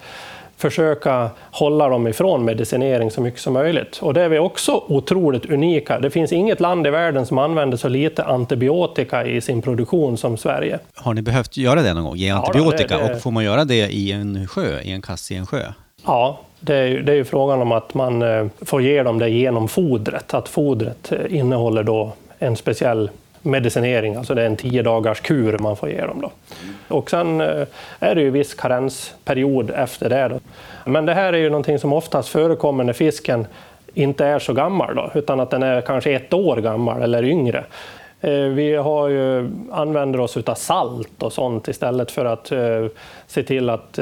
försöka 0.58 1.30
hålla 1.52 1.90
dem 1.90 2.08
ifrån 2.08 2.46
medicinering 2.46 3.12
så 3.12 3.22
mycket 3.22 3.40
som 3.40 3.54
möjligt. 3.54 4.00
Och 4.02 4.14
det 4.14 4.22
är 4.22 4.30
vi 4.30 4.40
också 4.40 4.84
otroligt 4.88 5.46
unika. 5.46 6.00
Det 6.00 6.10
finns 6.10 6.32
inget 6.32 6.60
land 6.60 6.88
i 6.88 6.90
världen 6.90 7.26
som 7.26 7.38
använder 7.38 7.78
så 7.78 7.88
lite 7.88 8.24
antibiotika 8.24 9.26
i 9.26 9.42
sin 9.42 9.62
produktion 9.62 10.18
som 10.18 10.38
Sverige. 10.38 10.80
Har 10.96 11.14
ni 11.14 11.22
behövt 11.22 11.58
göra 11.58 11.82
det 11.82 11.94
någon 11.94 12.04
gång? 12.04 12.16
Ge 12.16 12.30
antibiotika? 12.30 12.94
Ja, 12.94 13.00
det, 13.00 13.08
det... 13.08 13.16
Och 13.16 13.22
får 13.22 13.32
man 13.32 13.44
göra 13.44 13.66
det 13.66 13.94
i 13.94 14.12
en 14.12 14.48
sjö, 14.48 14.80
i 14.82 14.92
en 14.92 15.02
kasse 15.02 15.34
i 15.34 15.38
en 15.38 15.46
sjö? 15.46 15.64
Ja, 16.06 16.40
det 16.66 16.76
är, 16.76 17.00
det 17.00 17.12
är 17.12 17.16
ju 17.16 17.26
frågan 17.26 17.62
om 17.62 17.72
att 17.72 17.94
man 17.94 18.22
eh, 18.22 18.46
får 18.62 18.82
ge 18.82 19.04
dem 19.04 19.20
det 19.20 19.30
genom 19.30 19.68
fodret. 19.68 20.34
Att 20.34 20.50
fodret 20.50 21.12
eh, 21.12 21.38
innehåller 21.38 21.84
då 21.84 22.12
en 22.40 22.56
speciell 22.56 23.10
medicinering, 23.42 24.16
alltså 24.16 24.36
det 24.36 24.42
är 24.42 24.46
en 24.46 24.56
tio 24.56 24.82
dagars 24.82 25.22
kur 25.22 25.58
man 25.58 25.76
får 25.76 25.90
ge 25.90 26.02
dem. 26.02 26.22
Då. 26.22 26.32
Och 26.96 27.10
sen 27.10 27.42
eh, 27.42 27.68
är 28.00 28.16
det 28.16 28.22
ju 28.22 28.30
viss 28.30 28.54
karensperiod 28.54 29.72
efter 29.76 30.10
det. 30.10 30.28
Då. 30.28 30.40
Men 30.92 31.06
det 31.06 31.14
här 31.14 31.34
är 31.34 31.38
ju 31.38 31.50
någonting 31.50 31.80
som 31.80 31.94
oftast 31.94 32.30
förekommer 32.30 32.84
när 32.84 32.94
fisken 32.94 33.48
inte 33.94 34.26
är 34.26 34.40
så 34.40 34.54
gammal, 34.54 34.96
då, 34.96 35.12
utan 35.14 35.40
att 35.40 35.50
den 35.50 35.64
är 35.64 35.82
kanske 35.82 36.12
ett 36.12 36.34
år 36.34 36.58
gammal 36.58 37.02
eller 37.02 37.24
yngre. 37.24 37.64
Vi 38.56 38.76
har 38.76 39.08
ju, 39.08 39.52
använder 39.72 40.20
oss 40.20 40.38
av 40.38 40.56
salt 40.56 41.24
och 41.24 41.34
sånt 41.34 41.68
istället 41.68 42.12
för 42.12 42.26
att 42.26 42.52
se 43.28 43.44
till 43.44 43.70
att 43.70 44.00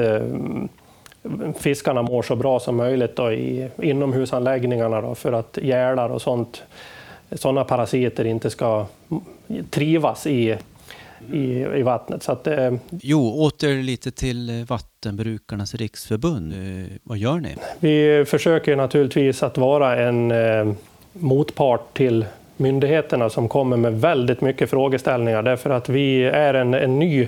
fiskarna 1.59 2.01
mår 2.01 2.21
så 2.21 2.35
bra 2.35 2.59
som 2.59 2.75
möjligt 2.75 3.15
då 3.15 3.31
i 3.31 3.69
inomhusanläggningarna 3.81 5.01
då, 5.01 5.15
för 5.15 5.33
att 5.33 5.57
gälar 5.61 6.09
och 6.09 6.21
sånt, 6.21 6.63
sådana 7.31 7.63
parasiter 7.63 8.25
inte 8.25 8.49
ska 8.49 8.85
trivas 9.69 10.27
i, 10.27 10.57
i, 11.33 11.65
i 11.75 11.81
vattnet. 11.81 12.23
Så 12.23 12.31
att, 12.31 12.47
eh, 12.47 12.73
jo, 12.89 13.29
åter 13.29 13.83
lite 13.83 14.11
till 14.11 14.65
Vattenbrukarnas 14.69 15.75
riksförbund. 15.75 16.53
Eh, 16.53 16.97
vad 17.03 17.17
gör 17.17 17.39
ni? 17.39 17.55
Vi 17.79 18.25
försöker 18.25 18.75
naturligtvis 18.75 19.43
att 19.43 19.57
vara 19.57 19.99
en 19.99 20.31
eh, 20.31 20.73
motpart 21.13 21.93
till 21.93 22.25
myndigheterna 22.57 23.29
som 23.29 23.49
kommer 23.49 23.77
med 23.77 24.01
väldigt 24.01 24.41
mycket 24.41 24.69
frågeställningar 24.69 25.43
därför 25.43 25.69
att 25.69 25.89
vi 25.89 26.23
är 26.23 26.53
en, 26.53 26.73
en 26.73 26.99
ny 26.99 27.27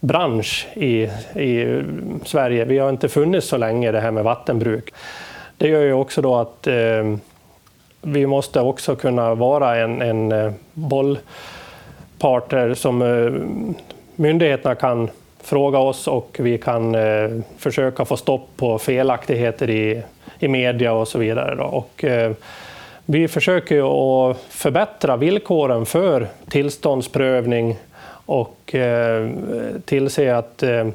bransch 0.00 0.68
i, 0.74 1.02
i 1.34 1.82
Sverige. 2.24 2.64
Vi 2.64 2.78
har 2.78 2.90
inte 2.90 3.08
funnits 3.08 3.46
så 3.46 3.56
länge 3.56 3.92
det 3.92 4.00
här 4.00 4.10
med 4.10 4.24
vattenbruk. 4.24 4.94
Det 5.56 5.68
gör 5.68 5.82
ju 5.82 5.92
också 5.92 6.22
då 6.22 6.36
att 6.36 6.66
eh, 6.66 7.16
vi 8.02 8.26
måste 8.26 8.60
också 8.60 8.96
kunna 8.96 9.34
vara 9.34 9.76
en, 9.76 10.02
en 10.02 10.32
eh, 10.32 10.52
bollpartner 10.72 12.74
som 12.74 13.02
eh, 13.02 13.32
myndigheterna 14.16 14.74
kan 14.74 15.10
fråga 15.42 15.78
oss 15.78 16.08
och 16.08 16.36
vi 16.40 16.58
kan 16.58 16.94
eh, 16.94 17.30
försöka 17.58 18.04
få 18.04 18.16
stopp 18.16 18.48
på 18.56 18.78
felaktigheter 18.78 19.70
i, 19.70 20.02
i 20.38 20.48
media 20.48 20.92
och 20.92 21.08
så 21.08 21.18
vidare. 21.18 21.54
Då. 21.54 21.64
Och, 21.64 22.04
eh, 22.04 22.32
vi 23.10 23.28
försöker 23.28 24.30
att 24.30 24.36
förbättra 24.48 25.16
villkoren 25.16 25.86
för 25.86 26.28
tillståndsprövning, 26.48 27.76
och 28.28 28.74
eh, 28.74 29.28
tillse 29.84 30.36
att 30.36 30.62
eh, 30.62 30.86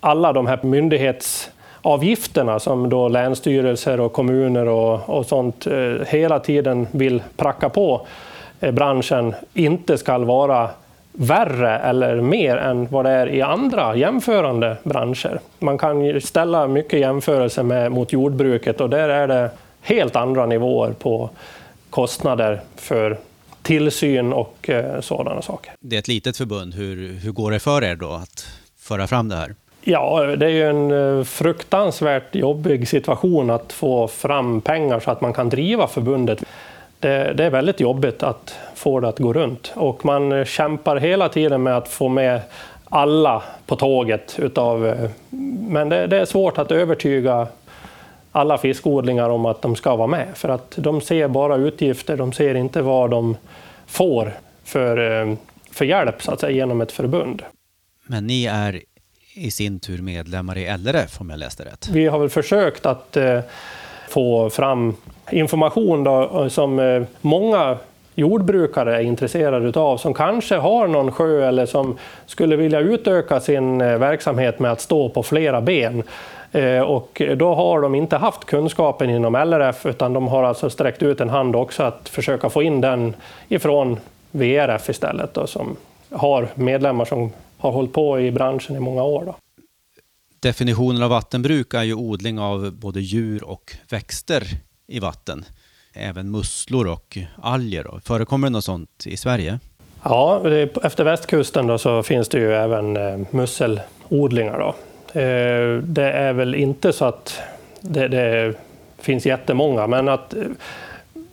alla 0.00 0.32
de 0.32 0.46
här 0.46 0.58
myndighetsavgifterna 0.62 2.58
som 2.58 2.88
då 2.88 3.08
länsstyrelser 3.08 4.00
och 4.00 4.12
kommuner 4.12 4.68
och, 4.68 5.08
och 5.08 5.26
sånt 5.26 5.66
eh, 5.66 5.94
hela 6.06 6.38
tiden 6.38 6.86
vill 6.90 7.22
pracka 7.36 7.68
på 7.68 8.06
eh, 8.60 8.72
branschen 8.72 9.34
inte 9.54 9.98
ska 9.98 10.18
vara 10.18 10.70
värre 11.12 11.78
eller 11.78 12.20
mer 12.20 12.56
än 12.56 12.88
vad 12.90 13.04
det 13.04 13.10
är 13.10 13.28
i 13.28 13.42
andra 13.42 13.96
jämförande 13.96 14.76
branscher. 14.82 15.40
Man 15.58 15.78
kan 15.78 16.20
ställa 16.20 16.66
mycket 16.66 17.00
jämförelser 17.00 17.62
med, 17.62 17.92
mot 17.92 18.12
jordbruket 18.12 18.80
och 18.80 18.90
där 18.90 19.08
är 19.08 19.28
det 19.28 19.50
helt 19.80 20.16
andra 20.16 20.46
nivåer 20.46 20.92
på 20.92 21.30
kostnader 21.90 22.60
för 22.76 23.16
tillsyn 23.68 24.32
och 24.32 24.70
eh, 24.70 25.00
sådana 25.00 25.42
saker. 25.42 25.72
Det 25.80 25.96
är 25.96 25.98
ett 25.98 26.08
litet 26.08 26.36
förbund. 26.36 26.74
Hur, 26.74 27.12
hur 27.12 27.32
går 27.32 27.50
det 27.50 27.58
för 27.58 27.84
er 27.84 27.94
då 27.94 28.10
att 28.10 28.46
föra 28.78 29.06
fram 29.06 29.28
det 29.28 29.36
här? 29.36 29.54
Ja, 29.82 30.36
det 30.36 30.46
är 30.46 30.50
ju 30.50 30.68
en 30.68 30.90
eh, 31.18 31.24
fruktansvärt 31.24 32.34
jobbig 32.34 32.88
situation 32.88 33.50
att 33.50 33.72
få 33.72 34.08
fram 34.08 34.60
pengar 34.60 35.00
så 35.00 35.10
att 35.10 35.20
man 35.20 35.32
kan 35.32 35.48
driva 35.48 35.86
förbundet. 35.86 36.44
Det, 37.00 37.32
det, 37.32 37.44
är 37.44 37.50
väldigt 37.50 37.80
jobbigt 37.80 38.22
att 38.22 38.54
få 38.74 39.00
det 39.00 39.08
att 39.08 39.18
gå 39.18 39.32
runt 39.32 39.72
och 39.74 40.04
man 40.04 40.44
kämpar 40.44 40.96
hela 40.96 41.28
tiden 41.28 41.62
med 41.62 41.76
att 41.76 41.88
få 41.88 42.08
med 42.08 42.40
alla 42.84 43.42
på 43.66 43.76
tåget. 43.76 44.36
Utav, 44.38 44.86
eh, 44.86 45.10
men 45.68 45.88
det, 45.88 46.06
det 46.06 46.20
är 46.20 46.24
svårt 46.24 46.58
att 46.58 46.72
övertyga 46.72 47.46
alla 48.32 48.58
fiskodlingar 48.58 49.30
om 49.30 49.46
att 49.46 49.62
de 49.62 49.76
ska 49.76 49.96
vara 49.96 50.06
med. 50.06 50.26
För 50.34 50.48
att 50.48 50.74
de 50.76 51.00
ser 51.00 51.28
bara 51.28 51.56
utgifter, 51.56 52.16
de 52.16 52.32
ser 52.32 52.54
inte 52.54 52.82
vad 52.82 53.10
de 53.10 53.36
får 53.86 54.32
för, 54.64 55.20
eh, 55.20 55.34
för 55.70 55.84
hjälp 55.84 56.22
så 56.22 56.32
att 56.32 56.40
säga, 56.40 56.52
genom 56.52 56.80
ett 56.80 56.92
förbund. 56.92 57.42
Men 58.06 58.26
ni 58.26 58.46
är 58.46 58.80
i 59.34 59.50
sin 59.50 59.80
tur 59.80 60.02
medlemmar 60.02 60.58
i 60.58 60.64
LRF 60.64 61.20
om 61.20 61.30
jag 61.30 61.38
läste 61.38 61.64
rätt? 61.64 61.88
Vi 61.92 62.06
har 62.06 62.18
väl 62.18 62.28
försökt 62.28 62.86
att 62.86 63.16
eh, 63.16 63.40
få 64.08 64.50
fram 64.50 64.96
information 65.30 66.04
då, 66.04 66.50
som 66.50 66.78
eh, 66.78 67.02
många 67.20 67.78
jordbrukare 68.14 68.96
är 68.96 69.00
intresserade 69.00 69.80
av, 69.80 69.96
som 69.96 70.14
kanske 70.14 70.56
har 70.56 70.86
någon 70.88 71.12
sjö 71.12 71.48
eller 71.48 71.66
som 71.66 71.96
skulle 72.26 72.56
vilja 72.56 72.80
utöka 72.80 73.40
sin 73.40 73.80
eh, 73.80 73.98
verksamhet 73.98 74.58
med 74.58 74.72
att 74.72 74.80
stå 74.80 75.08
på 75.08 75.22
flera 75.22 75.60
ben. 75.60 76.02
Eh, 76.52 76.80
och 76.80 77.22
då 77.36 77.54
har 77.54 77.80
de 77.80 77.94
inte 77.94 78.16
haft 78.16 78.44
kunskapen 78.44 79.10
inom 79.10 79.34
LRF 79.34 79.86
utan 79.86 80.12
de 80.12 80.28
har 80.28 80.42
alltså 80.42 80.70
sträckt 80.70 81.02
ut 81.02 81.20
en 81.20 81.30
hand 81.30 81.56
också 81.56 81.82
att 81.82 82.08
försöka 82.08 82.50
få 82.50 82.62
in 82.62 82.80
den 82.80 83.16
ifrån 83.48 84.00
VRF 84.30 84.88
istället 84.88 85.34
då, 85.34 85.46
som 85.46 85.76
har 86.10 86.48
medlemmar 86.54 87.04
som 87.04 87.32
har 87.58 87.72
hållit 87.72 87.92
på 87.92 88.20
i 88.20 88.30
branschen 88.30 88.76
i 88.76 88.80
många 88.80 89.02
år. 89.02 89.24
Då. 89.24 89.34
Definitionen 90.40 91.02
av 91.02 91.10
vattenbruk 91.10 91.74
är 91.74 91.82
ju 91.82 91.94
odling 91.94 92.38
av 92.38 92.72
både 92.72 93.00
djur 93.00 93.44
och 93.44 93.76
växter 93.90 94.42
i 94.86 95.00
vatten. 95.00 95.44
Även 95.92 96.30
musslor 96.30 96.86
och 96.86 97.18
alger. 97.42 97.84
Då. 97.84 98.00
Förekommer 98.04 98.46
det 98.46 98.52
något 98.52 98.64
sånt 98.64 99.06
i 99.06 99.16
Sverige? 99.16 99.58
Ja, 100.02 100.42
efter 100.82 101.04
västkusten 101.04 101.66
då 101.66 101.78
så 101.78 102.02
finns 102.02 102.28
det 102.28 102.38
ju 102.38 102.54
även 102.54 102.96
eh, 102.96 103.18
musselodlingar. 103.30 104.58
Då. 104.58 104.74
Eh, 105.12 105.82
det 105.82 106.10
är 106.12 106.32
väl 106.32 106.54
inte 106.54 106.92
så 106.92 107.04
att 107.04 107.40
det, 107.80 108.08
det 108.08 108.54
finns 108.98 109.26
jättemånga, 109.26 109.86
men 109.86 110.08
att 110.08 110.34
eh, 110.34 110.42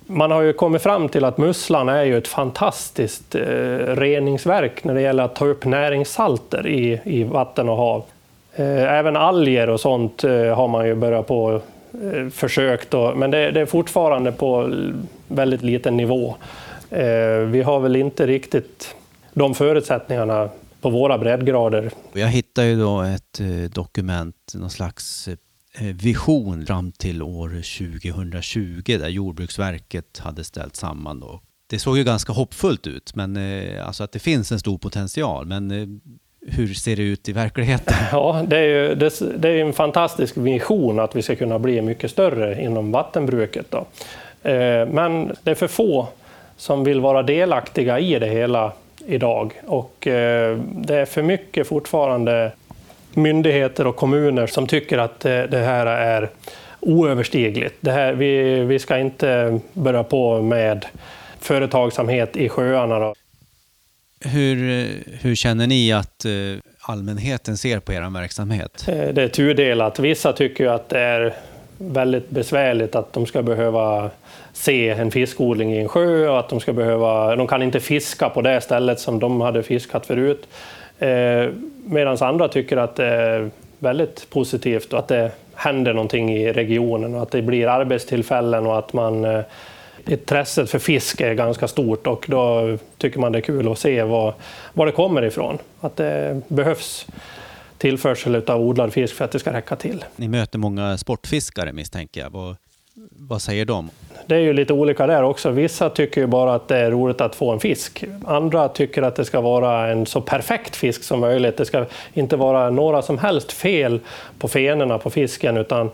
man 0.06 0.32
har 0.32 0.42
ju 0.42 0.54
kommit 0.54 0.82
fram 0.82 1.10
till 1.10 1.26
att 1.26 1.38
musslan 1.38 1.90
är 1.90 2.04
ju 2.04 2.18
ett 2.18 2.28
fantastiskt 2.28 3.36
eh, 3.36 3.42
reningsverk 3.96 4.84
när 4.84 4.94
det 4.94 5.02
gäller 5.02 5.24
att 5.24 5.36
ta 5.36 5.46
upp 5.46 5.66
näringssalter 5.66 6.68
i, 6.68 7.02
i 7.04 7.24
vatten 7.24 7.70
och 7.70 7.78
hav. 7.78 8.04
Eh, 8.56 8.94
även 8.94 9.16
alger 9.16 9.70
och 9.70 9.80
sånt 9.80 10.22
har 10.56 10.68
man 10.68 10.88
ju 10.88 10.96
börjat 10.96 11.28
på 11.28 11.62
försökt, 12.32 12.94
men 13.16 13.32
det, 13.32 13.52
det, 13.52 13.62
är 13.62 13.66
fortfarande 13.66 14.32
på 14.32 14.72
väldigt 15.28 15.62
liten 15.62 15.98
nivå. 15.98 16.36
Vi 17.48 17.62
har 17.66 17.80
väl 17.80 17.96
inte 17.96 18.28
riktigt 18.28 18.96
de 19.34 19.56
förutsättningarna 19.56 20.50
på 20.86 20.90
våra 20.90 21.18
breddgrader. 21.18 21.92
Jag 22.14 22.28
hittade 22.28 22.68
ju 22.68 22.80
då 22.80 23.02
ett 23.02 23.40
eh, 23.40 23.70
dokument, 23.74 24.36
någon 24.54 24.70
slags 24.70 25.28
eh, 25.28 25.86
vision 25.86 26.66
fram 26.66 26.92
till 26.92 27.22
år 27.22 27.50
2020 27.50 28.82
där 28.86 29.08
Jordbruksverket 29.08 30.20
hade 30.20 30.44
ställt 30.44 30.76
samman. 30.76 31.20
Då. 31.20 31.42
Det 31.70 31.80
såg 31.80 31.98
ju 31.98 32.04
ganska 32.04 32.34
hoppfullt 32.34 32.88
ut, 32.88 33.16
men 33.16 33.38
eh, 33.38 33.88
alltså 33.88 34.04
att 34.04 34.12
det 34.12 34.20
finns 34.20 34.52
en 34.52 34.60
stor 34.60 34.78
potential. 34.78 35.46
Men 35.46 35.72
hur 36.48 36.74
ser 36.74 36.96
det 36.96 37.04
ut 37.04 37.30
i 37.30 37.32
verkligheten? 37.32 37.96
Ja, 38.12 38.44
det 38.48 38.58
är 38.58 38.64
ju 38.64 38.96
det, 38.96 39.20
det 39.38 39.50
är 39.50 39.66
en 39.66 39.74
fantastisk 39.74 40.38
vision 40.38 41.00
att 41.00 41.16
vi 41.16 41.22
ska 41.22 41.36
kunna 41.36 41.60
bli 41.60 41.82
mycket 41.82 42.12
större 42.12 42.64
inom 42.64 42.92
vattenbruket. 42.92 43.66
Då. 43.72 43.86
Men 44.92 45.36
det 45.44 45.52
är 45.52 45.56
för 45.56 45.68
få 45.68 46.08
som 46.58 46.84
vill 46.84 47.00
vara 47.00 47.24
delaktiga 47.24 48.00
i 48.00 48.20
det 48.20 48.30
hela 48.30 48.74
idag. 49.08 49.54
Och 49.68 50.08
eh, 50.08 50.58
det 50.58 50.96
är 50.96 51.06
för 51.06 51.22
mycket 51.22 51.68
fortfarande 51.68 52.52
myndigheter 53.14 53.88
och 53.88 53.96
kommuner 53.96 54.48
som 54.48 54.68
tycker 54.68 54.98
att 54.98 55.20
det 55.20 55.64
här 55.66 55.86
är 55.86 56.30
oöverstigligt. 56.80 57.76
Det 57.80 57.92
här, 57.92 58.14
vi, 58.14 58.60
vi 58.60 58.80
ska 58.80 58.98
inte 58.98 59.60
börja 59.74 60.04
på 60.04 60.42
med 60.42 60.86
företagsamhet 61.40 62.38
i 62.38 62.50
sjöarna. 62.50 63.00
Då. 63.00 63.14
Hur, 64.20 64.88
hur 65.22 65.36
känner 65.36 65.68
ni 65.68 65.92
att 65.92 66.26
eh, 66.26 66.32
allmänheten 66.80 67.58
ser 67.58 67.80
på 67.80 67.94
er 67.94 68.14
verksamhet? 68.14 68.86
Eh, 68.88 69.08
det 69.14 69.24
är 69.24 69.28
tudelat. 69.28 70.00
Vissa 70.00 70.34
tycker 70.34 70.68
att 70.68 70.90
det 70.90 71.00
är 71.00 71.34
väldigt 71.78 72.30
besvärligt 72.30 72.96
att 72.96 73.14
de 73.14 73.26
ska 73.26 73.42
behöva 73.42 74.10
se 74.54 74.90
en 74.90 75.12
fiskodling 75.12 75.74
i 75.74 75.80
en 75.80 75.88
sjö 75.88 76.30
och 76.30 76.40
att 76.40 76.50
de 76.50 76.60
ska 76.60 76.74
behöva, 76.74 77.36
de 77.36 77.48
kan 77.48 77.62
inte 77.62 77.80
fiska 77.80 78.30
på 78.30 78.42
det 78.42 78.62
stället 78.62 79.00
som 79.00 79.20
de 79.20 79.42
hade 79.42 79.64
fiskat 79.64 80.06
förut. 80.06 80.48
Eh, 81.00 81.50
Medan 81.88 82.18
andra 82.20 82.48
tycker 82.48 82.78
att 82.78 82.96
det 82.96 83.06
är 83.06 83.50
väldigt 83.80 84.30
positivt 84.30 84.94
och 84.94 85.00
att 85.00 85.08
det 85.08 85.32
händer 85.56 85.94
någonting 85.94 86.34
i 86.38 86.54
regionen 86.54 87.16
och 87.16 87.22
att 87.22 87.32
det 87.32 87.42
blir 87.42 87.68
arbetstillfällen 87.68 88.66
och 88.66 88.78
att 88.78 88.94
man 88.94 89.26
eh, 89.26 89.42
intresset 90.08 90.70
för 90.70 90.80
fisk 90.80 91.22
är 91.22 91.34
ganska 91.34 91.68
stort 91.68 92.08
och 92.08 92.26
då 92.28 92.78
tycker 92.98 93.20
man 93.20 93.32
det 93.32 93.40
är 93.40 93.42
kul 93.42 93.72
att 93.72 93.80
se 93.80 94.04
var, 94.04 94.34
var 94.74 94.86
det 94.86 94.92
kommer 94.92 95.26
ifrån. 95.26 95.58
Att 95.82 95.96
det 95.96 96.42
behövs 96.48 97.08
tillförsel 97.78 98.36
av 98.48 98.62
odlad 98.62 98.94
fisk 98.94 99.16
för 99.16 99.26
att 99.26 99.32
det 99.32 99.40
ska 99.40 99.54
räcka 99.54 99.76
till. 99.76 100.06
Ni 100.16 100.28
möter 100.28 100.60
många 100.60 100.98
sportfiskare 100.98 101.74
misstänker 101.74 102.22
jag. 102.22 102.30
Vad, 102.30 102.56
vad 103.12 103.42
säger 103.42 103.66
de? 103.66 103.90
Det 104.28 104.36
är 104.36 104.40
ju 104.40 104.54
lite 104.54 104.74
olika 104.74 105.08
där 105.08 105.24
också. 105.24 105.50
Vissa 105.50 105.90
tycker 105.90 106.22
ju 106.22 106.28
bara 106.28 106.56
att 106.56 106.68
det 106.68 106.78
är 106.78 106.92
roligt 106.92 107.22
att 107.22 107.36
få 107.36 107.52
en 107.52 107.60
fisk. 107.60 108.04
Andra 108.26 108.68
tycker 108.68 109.02
att 109.02 109.16
det 109.16 109.26
ska 109.26 109.42
vara 109.42 109.88
en 109.88 110.06
så 110.06 110.22
perfekt 110.22 110.76
fisk 110.76 111.04
som 111.04 111.20
möjligt. 111.20 111.58
Det 111.58 111.66
ska 111.66 111.86
inte 112.14 112.36
vara 112.38 112.70
några 112.70 113.02
som 113.02 113.18
helst 113.18 113.52
fel 113.52 114.00
på 114.40 114.48
fenorna 114.48 114.98
på 114.98 115.10
fisken 115.10 115.58
utan 115.58 115.92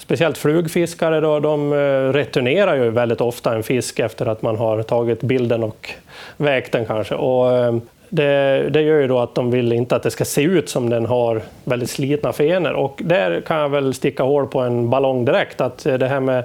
Speciellt 0.00 0.38
flugfiskare 0.38 1.20
då, 1.20 1.40
de 1.40 1.72
eh, 1.72 1.76
returnerar 2.12 2.74
ju 2.74 2.90
väldigt 2.90 3.20
ofta 3.20 3.54
en 3.54 3.62
fisk 3.62 3.98
efter 3.98 4.26
att 4.26 4.42
man 4.42 4.56
har 4.56 4.82
tagit 4.82 5.20
bilden 5.20 5.64
och 5.64 5.90
vägt 6.36 6.72
den 6.72 6.86
kanske. 6.86 7.14
Och 7.14 7.52
eh, 7.52 7.76
det, 8.08 8.70
det, 8.70 8.82
gör 8.82 9.00
ju 9.00 9.06
då 9.08 9.18
att 9.18 9.34
de 9.34 9.50
vill 9.50 9.72
inte 9.72 9.96
att 9.96 10.02
det 10.02 10.10
ska 10.10 10.24
se 10.24 10.42
ut 10.42 10.68
som 10.68 10.90
den 10.90 11.06
har 11.06 11.42
väldigt 11.64 11.90
slitna 11.90 12.32
fenor. 12.32 12.72
Och 12.72 13.00
där 13.04 13.40
kan 13.40 13.56
jag 13.56 13.68
väl 13.68 13.94
sticka 13.94 14.22
hål 14.22 14.46
på 14.46 14.60
en 14.60 14.90
ballong 14.90 15.24
direkt. 15.24 15.60
Att 15.60 15.84
det 15.84 16.06
här 16.06 16.20
med 16.20 16.44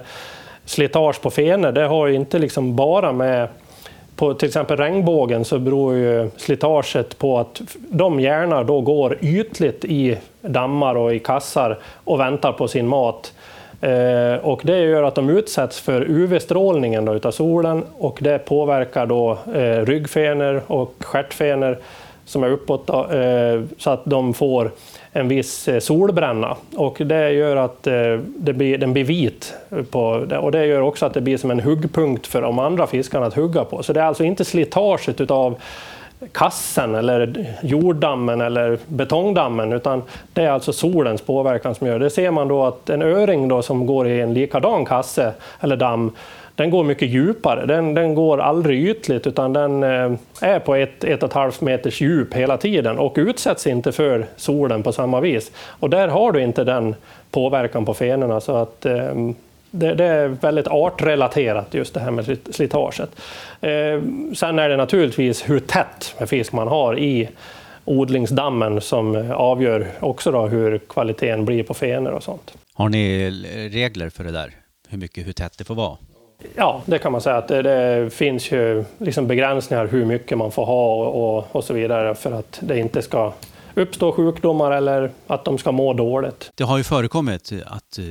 slitage 0.64 1.20
på 1.20 1.30
fenor, 1.30 1.72
det 1.72 1.84
har 1.84 2.06
ju 2.06 2.14
inte 2.14 2.38
liksom 2.38 2.76
bara 2.76 3.12
med 3.12 3.48
på 4.16 4.34
till 4.34 4.48
exempel 4.48 4.76
regnbågen 4.76 5.44
så 5.44 5.58
beror 5.58 5.94
ju 5.94 6.30
slitaget 6.36 7.18
på 7.18 7.38
att 7.38 7.62
de 7.76 8.20
gärna 8.20 8.62
då 8.62 8.80
går 8.80 9.18
ytligt 9.20 9.84
i 9.84 10.18
dammar 10.40 10.94
och 10.94 11.14
i 11.14 11.18
kassar 11.18 11.78
och 12.04 12.20
väntar 12.20 12.52
på 12.52 12.68
sin 12.68 12.88
mat. 12.88 13.32
Eh, 13.80 14.36
och 14.42 14.60
det 14.64 14.80
gör 14.80 15.02
att 15.02 15.14
de 15.14 15.30
utsätts 15.30 15.80
för 15.80 16.10
UV-strålningen 16.10 17.08
av 17.08 17.30
solen 17.30 17.84
och 17.98 18.18
det 18.20 18.38
påverkar 18.38 19.06
då 19.06 19.38
eh, 19.54 19.86
ryggfenor 19.86 20.62
och 20.66 20.94
stjärtfenor 21.00 21.78
som 22.24 22.44
är 22.44 22.48
uppåt 22.48 22.88
eh, 22.90 22.96
så 23.78 23.90
att 23.90 24.04
de 24.04 24.34
får 24.34 24.70
en 25.12 25.28
viss 25.28 25.68
solbränna. 25.80 26.56
Och 26.76 26.96
det 26.98 27.30
gör 27.30 27.56
att 27.56 27.82
det 28.26 28.52
blir, 28.52 28.78
den 28.78 28.92
blir 28.92 29.04
vit. 29.04 29.54
På, 29.90 30.00
och 30.40 30.52
det 30.52 30.66
gör 30.66 30.80
också 30.80 31.06
att 31.06 31.14
det 31.14 31.20
blir 31.20 31.36
som 31.36 31.50
en 31.50 31.60
huggpunkt 31.60 32.26
för 32.26 32.42
de 32.42 32.58
andra 32.58 32.86
fiskarna 32.86 33.26
att 33.26 33.34
hugga 33.34 33.64
på. 33.64 33.82
Så 33.82 33.92
det 33.92 34.00
är 34.00 34.04
alltså 34.04 34.24
inte 34.24 34.44
slitaget 34.44 35.20
utav 35.20 35.54
kassen 36.32 36.94
eller 36.94 37.46
jorddammen 37.62 38.40
eller 38.40 38.78
betongdammen 38.86 39.72
utan 39.72 40.02
det 40.32 40.42
är 40.42 40.50
alltså 40.50 40.72
solens 40.72 41.22
påverkan 41.22 41.74
som 41.74 41.86
gör 41.86 41.98
det. 41.98 42.10
ser 42.10 42.30
man 42.30 42.48
då 42.48 42.64
att 42.64 42.90
en 42.90 43.02
öring 43.02 43.48
då 43.48 43.62
som 43.62 43.86
går 43.86 44.08
i 44.08 44.20
en 44.20 44.34
likadan 44.34 44.84
kasse 44.84 45.32
eller 45.60 45.76
damm 45.76 46.12
den 46.56 46.70
går 46.70 46.84
mycket 46.84 47.08
djupare. 47.08 47.66
Den, 47.66 47.94
den 47.94 48.14
går 48.14 48.38
aldrig 48.38 48.88
ytligt 48.88 49.26
utan 49.26 49.52
den 49.52 49.82
eh, 49.82 50.12
är 50.40 50.58
på 50.58 50.74
ett, 50.74 51.04
ett 51.04 51.22
och 51.22 51.28
ett 51.28 51.34
halvt 51.34 51.60
meters 51.60 52.00
djup 52.00 52.34
hela 52.34 52.56
tiden 52.56 52.98
och 52.98 53.14
utsätts 53.16 53.66
inte 53.66 53.92
för 53.92 54.26
solen 54.36 54.82
på 54.82 54.92
samma 54.92 55.20
vis. 55.20 55.52
Och 55.66 55.90
där 55.90 56.08
har 56.08 56.32
du 56.32 56.42
inte 56.42 56.64
den 56.64 56.94
påverkan 57.30 57.84
på 57.84 57.94
fenorna 57.94 58.40
så 58.40 58.56
att 58.56 58.86
eh, 58.86 59.14
det, 59.74 59.94
det, 59.94 60.04
är 60.04 60.28
väldigt 60.28 60.66
artrelaterat 60.66 61.74
just 61.74 61.94
det 61.94 62.00
här 62.00 62.10
med 62.10 62.38
slitaget. 62.50 63.10
Eh, 63.60 64.02
sen 64.34 64.58
är 64.58 64.68
det 64.68 64.76
naturligtvis 64.76 65.48
hur 65.48 65.60
tätt 65.60 66.14
med 66.18 66.28
fisk 66.28 66.52
man 66.52 66.68
har 66.68 66.98
i 66.98 67.28
odlingsdammen 67.84 68.80
som 68.80 69.32
avgör 69.32 69.86
också 70.00 70.32
då 70.32 70.46
hur 70.46 70.78
kvaliteten 70.78 71.44
blir 71.44 71.62
på 71.62 71.74
fenor 71.74 72.10
och 72.10 72.22
sånt. 72.22 72.54
Har 72.74 72.88
ni 72.88 73.30
regler 73.72 74.10
för 74.10 74.24
det 74.24 74.30
där? 74.30 74.50
Hur 74.88 74.98
mycket, 74.98 75.26
hur 75.26 75.32
tätt 75.32 75.58
det 75.58 75.64
får 75.64 75.74
vara? 75.74 75.96
Ja, 76.54 76.82
det 76.86 76.98
kan 76.98 77.12
man 77.12 77.20
säga 77.20 77.36
att 77.36 77.48
det, 77.48 77.62
det 77.62 78.10
finns 78.10 78.52
ju 78.52 78.84
liksom 78.98 79.26
begränsningar 79.26 79.86
hur 79.86 80.04
mycket 80.04 80.38
man 80.38 80.50
får 80.50 80.64
ha 80.64 80.94
och, 80.94 81.36
och, 81.36 81.46
och 81.52 81.64
så 81.64 81.74
vidare 81.74 82.14
för 82.14 82.32
att 82.32 82.58
det 82.62 82.78
inte 82.78 83.02
ska 83.02 83.32
uppstå 83.74 84.12
sjukdomar 84.12 84.72
eller 84.72 85.10
att 85.26 85.44
de 85.44 85.58
ska 85.58 85.72
må 85.72 85.92
dåligt. 85.92 86.52
Det 86.54 86.64
har 86.64 86.78
ju 86.78 86.84
förekommit 86.84 87.52
att 87.66 87.98
eh, 87.98 88.04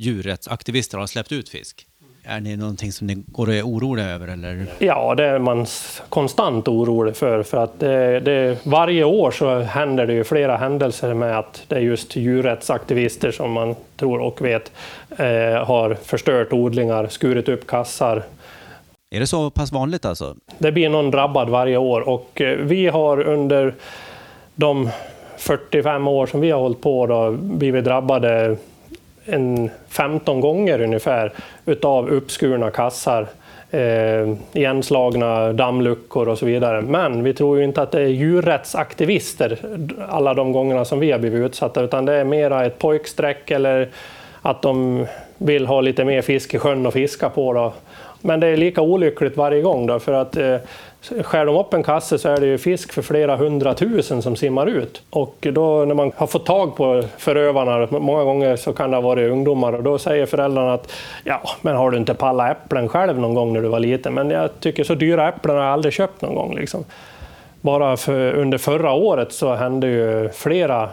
djurrättsaktivister 0.00 0.98
har 0.98 1.06
släppt 1.06 1.32
ut 1.32 1.48
fisk. 1.48 1.86
Är 2.24 2.40
det 2.40 2.56
någonting 2.56 2.92
som 2.92 3.06
ni 3.06 3.14
går 3.26 3.46
och 3.46 3.54
är 3.54 3.62
oroliga 3.62 4.06
över? 4.06 4.28
Eller? 4.28 4.66
Ja, 4.78 5.14
det 5.14 5.24
är 5.24 5.38
man 5.38 5.66
konstant 6.08 6.68
orolig 6.68 7.16
för. 7.16 7.42
för 7.42 7.64
att 7.64 7.80
det, 7.80 8.20
det, 8.20 8.66
varje 8.66 9.04
år 9.04 9.30
så 9.30 9.58
händer 9.58 10.06
det 10.06 10.12
ju 10.12 10.24
flera 10.24 10.56
händelser 10.56 11.14
med 11.14 11.38
att 11.38 11.62
det 11.68 11.74
är 11.76 11.80
just 11.80 12.16
djurrättsaktivister 12.16 13.30
som 13.30 13.52
man 13.52 13.74
tror 13.96 14.20
och 14.20 14.42
vet 14.42 14.72
eh, 15.10 15.66
har 15.66 15.94
förstört 15.94 16.52
odlingar, 16.52 17.06
skurit 17.08 17.48
upp 17.48 17.66
kassar. 17.66 18.22
Är 19.10 19.20
det 19.20 19.26
så 19.26 19.50
pass 19.50 19.72
vanligt 19.72 20.04
alltså? 20.04 20.36
Det 20.58 20.72
blir 20.72 20.88
någon 20.88 21.10
drabbad 21.10 21.48
varje 21.48 21.76
år 21.76 22.00
och 22.00 22.40
eh, 22.40 22.58
vi 22.58 22.86
har 22.86 23.20
under 23.20 23.74
de 24.54 24.90
45 25.36 26.08
år 26.08 26.26
som 26.26 26.40
vi 26.40 26.50
har 26.50 26.60
hållit 26.60 26.80
på 26.80 27.06
då, 27.06 27.30
blivit 27.30 27.84
drabbade 27.84 28.56
en 29.30 29.70
15 29.88 30.40
gånger 30.40 30.80
ungefär 30.80 31.32
utav 31.66 32.08
uppskurna 32.08 32.70
kassar, 32.70 33.26
eh, 33.70 34.34
igenslagna 34.52 35.52
dammluckor 35.52 36.28
och 36.28 36.38
så 36.38 36.46
vidare. 36.46 36.82
Men 36.82 37.22
vi 37.22 37.34
tror 37.34 37.58
ju 37.58 37.64
inte 37.64 37.82
att 37.82 37.92
det 37.92 38.00
är 38.00 38.06
djurrättsaktivister 38.06 39.58
alla 40.08 40.34
de 40.34 40.52
gångerna 40.52 40.84
som 40.84 40.98
vi 40.98 41.12
har 41.12 41.18
blivit 41.18 41.46
utsatta, 41.46 41.82
utan 41.82 42.04
det 42.04 42.12
är 42.12 42.24
mera 42.24 42.64
ett 42.66 42.78
pojksträck 42.78 43.50
eller 43.50 43.88
att 44.42 44.62
de 44.62 45.06
vill 45.38 45.66
ha 45.66 45.80
lite 45.80 46.04
mer 46.04 46.22
fisk 46.22 46.54
i 46.54 46.58
sjön 46.58 46.86
att 46.86 46.92
fiska 46.92 47.28
på. 47.28 47.52
Då. 47.52 47.72
Men 48.20 48.40
det 48.40 48.46
är 48.46 48.56
lika 48.56 48.82
olyckligt 48.82 49.36
varje 49.36 49.62
gång 49.62 49.86
då, 49.86 49.98
för 49.98 50.12
att 50.12 50.36
eh, 50.36 50.56
Skär 51.02 51.46
de 51.46 51.56
upp 51.56 51.74
en 51.74 51.82
kasse 51.82 52.18
så 52.18 52.28
är 52.28 52.40
det 52.40 52.46
ju 52.46 52.58
fisk 52.58 52.92
för 52.92 53.02
flera 53.02 53.36
hundratusen 53.36 54.22
som 54.22 54.36
simmar 54.36 54.66
ut. 54.66 55.02
Och 55.10 55.36
då 55.52 55.84
när 55.84 55.94
man 55.94 56.12
har 56.16 56.26
fått 56.26 56.46
tag 56.46 56.76
på 56.76 57.02
förövarna, 57.18 57.88
många 57.90 58.24
gånger 58.24 58.56
så 58.56 58.72
kan 58.72 58.90
det 58.90 58.96
ha 58.96 59.02
varit 59.02 59.30
ungdomar, 59.30 59.72
och 59.72 59.82
då 59.82 59.98
säger 59.98 60.26
föräldrarna 60.26 60.74
att 60.74 60.92
ja, 61.24 61.42
men 61.60 61.76
har 61.76 61.90
du 61.90 61.98
inte 61.98 62.14
pallat 62.14 62.50
äpplen 62.50 62.88
själv 62.88 63.18
någon 63.18 63.34
gång 63.34 63.52
när 63.52 63.62
du 63.62 63.68
var 63.68 63.80
liten? 63.80 64.14
Men 64.14 64.30
jag 64.30 64.60
tycker 64.60 64.84
så 64.84 64.94
dyra 64.94 65.28
äpplen 65.28 65.56
har 65.56 65.62
jag 65.62 65.72
aldrig 65.72 65.94
köpt 65.94 66.22
någon 66.22 66.34
gång. 66.34 66.56
Liksom. 66.56 66.84
Bara 67.60 67.96
för, 67.96 68.32
under 68.32 68.58
förra 68.58 68.92
året 68.92 69.32
så 69.32 69.54
hände 69.54 69.86
ju 69.86 70.28
flera 70.28 70.88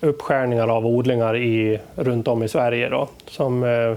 uppskärningar 0.00 0.68
av 0.68 0.86
odlingar 0.86 1.36
i, 1.36 1.80
runt 1.94 2.28
om 2.28 2.42
i 2.42 2.48
Sverige. 2.48 2.88
Då, 2.88 3.08
som, 3.26 3.64
eh, 3.64 3.94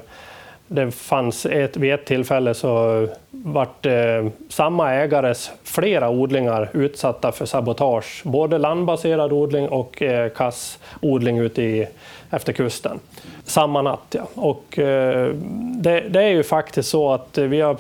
det 0.67 0.91
fanns 0.91 1.45
ett, 1.45 1.77
vid 1.77 1.93
ett 1.93 2.05
tillfälle 2.05 2.53
så 2.53 3.07
vart 3.43 3.86
eh, 3.86 4.28
samma 4.49 4.93
ägares 4.93 5.52
flera 5.63 6.10
odlingar 6.10 6.69
utsatta 6.73 7.32
för 7.32 7.45
sabotage. 7.45 8.21
Både 8.25 8.58
landbaserad 8.58 9.34
odling 9.34 9.69
och 9.69 10.02
eh, 10.02 10.30
kassodling 10.30 11.38
ute 11.38 11.62
i, 11.62 11.88
efter 12.30 12.54
kusten. 12.54 12.99
Samma 13.43 13.82
natt, 13.82 14.15
ja. 14.15 14.28
Och, 14.34 14.80
eh, 14.80 15.34
det, 15.75 15.99
det, 15.99 16.23
är 16.23 16.30
ju 16.30 16.43
faktiskt 16.43 16.89
så 16.89 17.12
att 17.12 17.38
vi 17.38 17.62
har 17.62 17.78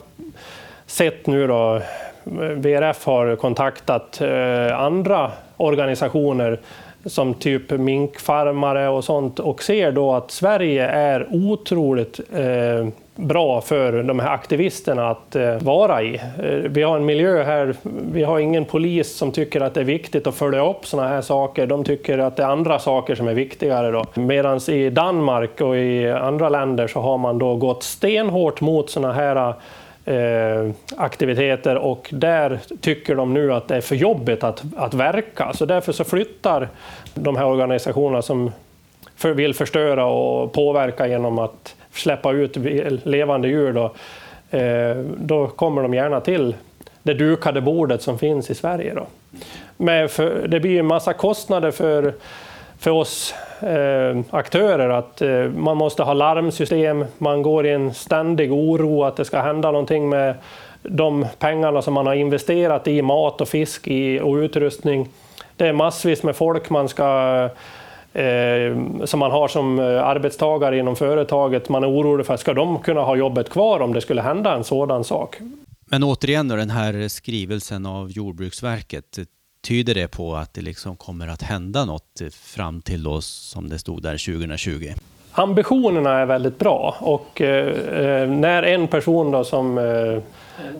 sett 0.85 1.27
nu 1.27 1.47
då, 1.47 1.81
VRF 2.55 3.05
har 3.05 3.35
kontaktat 3.35 4.21
eh, 4.21 4.79
andra 4.79 5.31
organisationer 5.57 6.59
som 7.05 7.33
typ 7.33 7.71
minkfarmare 7.71 8.89
och 8.89 9.03
sånt 9.03 9.39
och 9.39 9.63
ser 9.63 9.91
då 9.91 10.13
att 10.13 10.31
Sverige 10.31 10.87
är 10.87 11.27
otroligt 11.31 12.19
eh, 12.33 12.87
bra 13.19 13.61
för 13.61 14.03
de 14.03 14.19
här 14.19 14.33
aktivisterna 14.33 15.09
att 15.09 15.35
eh, 15.35 15.55
vara 15.55 16.03
i. 16.03 16.15
Eh, 16.15 16.49
vi 16.49 16.83
har 16.83 16.97
en 16.97 17.05
miljö 17.05 17.43
här, 17.43 17.75
vi 18.11 18.23
har 18.23 18.39
ingen 18.39 18.65
polis 18.65 19.15
som 19.15 19.31
tycker 19.31 19.61
att 19.61 19.73
det 19.73 19.79
är 19.79 19.85
viktigt 19.85 20.27
att 20.27 20.35
följa 20.35 20.69
upp 20.69 20.85
sådana 20.85 21.09
här 21.09 21.21
saker. 21.21 21.67
De 21.67 21.83
tycker 21.83 22.17
att 22.17 22.35
det 22.35 22.43
är 22.43 22.47
andra 22.47 22.79
saker 22.79 23.15
som 23.15 23.27
är 23.27 23.33
viktigare. 23.33 24.03
Medan 24.13 24.59
i 24.69 24.89
Danmark 24.89 25.61
och 25.61 25.77
i 25.77 26.11
andra 26.11 26.49
länder 26.49 26.87
så 26.87 26.99
har 26.99 27.17
man 27.17 27.39
då 27.39 27.55
gått 27.55 27.83
stenhårt 27.83 28.61
mot 28.61 28.89
sådana 28.89 29.13
här 29.13 29.53
Eh, 30.05 30.71
aktiviteter 30.97 31.75
och 31.75 32.09
där 32.11 32.59
tycker 32.81 33.15
de 33.15 33.33
nu 33.33 33.53
att 33.53 33.67
det 33.67 33.75
är 33.75 33.81
för 33.81 33.95
jobbigt 33.95 34.43
att, 34.43 34.63
att 34.77 34.93
verka. 34.93 35.53
Så 35.53 35.65
därför 35.65 35.91
så 35.91 36.03
flyttar 36.03 36.69
de 37.13 37.35
här 37.35 37.45
organisationerna 37.45 38.21
som 38.21 38.51
för, 39.15 39.33
vill 39.33 39.53
förstöra 39.53 40.05
och 40.05 40.53
påverka 40.53 41.07
genom 41.07 41.39
att 41.39 41.75
släppa 41.93 42.31
ut 42.31 42.57
levande 43.03 43.47
djur, 43.47 43.73
då, 43.73 43.93
eh, 44.57 44.97
då 45.17 45.47
kommer 45.47 45.81
de 45.81 45.93
gärna 45.93 46.21
till 46.21 46.55
det 47.03 47.13
dukade 47.13 47.61
bordet 47.61 48.01
som 48.01 48.19
finns 48.19 48.49
i 48.49 48.55
Sverige. 48.55 48.93
Då. 48.93 49.07
Men 49.77 50.09
för, 50.09 50.47
det 50.47 50.59
blir 50.59 50.79
en 50.79 50.85
massa 50.85 51.13
kostnader 51.13 51.71
för 51.71 52.13
för 52.79 52.91
oss 52.91 53.33
eh, 53.59 54.19
aktörer 54.29 54.89
att 54.89 55.21
eh, 55.21 55.43
man 55.43 55.77
måste 55.77 56.03
ha 56.03 56.13
larmsystem, 56.13 57.05
man 57.17 57.41
går 57.41 57.65
i 57.65 57.71
en 57.71 57.93
ständig 57.93 58.53
oro 58.53 59.03
att 59.03 59.15
det 59.15 59.25
ska 59.25 59.41
hända 59.41 59.71
någonting 59.71 60.09
med 60.09 60.35
de 60.83 61.25
pengarna 61.39 61.81
som 61.81 61.93
man 61.93 62.07
har 62.07 62.13
investerat 62.13 62.87
i 62.87 63.01
mat 63.01 63.41
och 63.41 63.47
fisk 63.47 63.87
i, 63.87 64.19
och 64.19 64.35
utrustning. 64.35 65.09
Det 65.55 65.67
är 65.67 65.73
massvis 65.73 66.23
med 66.23 66.35
folk 66.35 66.69
man 66.69 66.89
ska 66.89 67.43
eh, 67.43 67.51
som 69.05 69.19
man 69.19 69.31
har 69.31 69.47
som 69.47 69.79
eh, 69.79 69.85
arbetstagare 69.85 70.77
inom 70.77 70.95
företaget. 70.95 71.69
Man 71.69 71.83
är 71.83 71.89
orolig 71.89 72.25
för 72.25 72.37
ska 72.37 72.53
de 72.53 72.79
kunna 72.79 73.01
ha 73.01 73.15
jobbet 73.15 73.49
kvar 73.49 73.79
om 73.79 73.93
det 73.93 74.01
skulle 74.01 74.21
hända 74.21 74.55
en 74.55 74.63
sådan 74.63 75.03
sak? 75.03 75.37
Men 75.85 76.03
återigen 76.03 76.47
då, 76.47 76.55
den 76.55 76.69
här 76.69 77.07
skrivelsen 77.07 77.85
av 77.85 78.11
Jordbruksverket, 78.11 79.19
tyder 79.67 79.95
det 79.95 80.07
på 80.07 80.35
att 80.35 80.53
det 80.53 80.61
liksom 80.61 80.95
kommer 80.95 81.27
att 81.27 81.41
hända 81.41 81.85
något 81.85 82.21
fram 82.31 82.81
till 82.81 83.03
då, 83.03 83.21
som 83.21 83.69
det 83.69 83.79
stod 83.79 84.03
där 84.03 84.33
2020? 84.33 84.93
Ambitionerna 85.31 86.19
är 86.19 86.25
väldigt 86.25 86.59
bra 86.59 86.95
och 86.99 87.41
eh, 87.41 88.29
när 88.29 88.63
en 88.63 88.87
person 88.87 89.31
då 89.31 89.43
som 89.43 89.77
eh, 89.77 90.21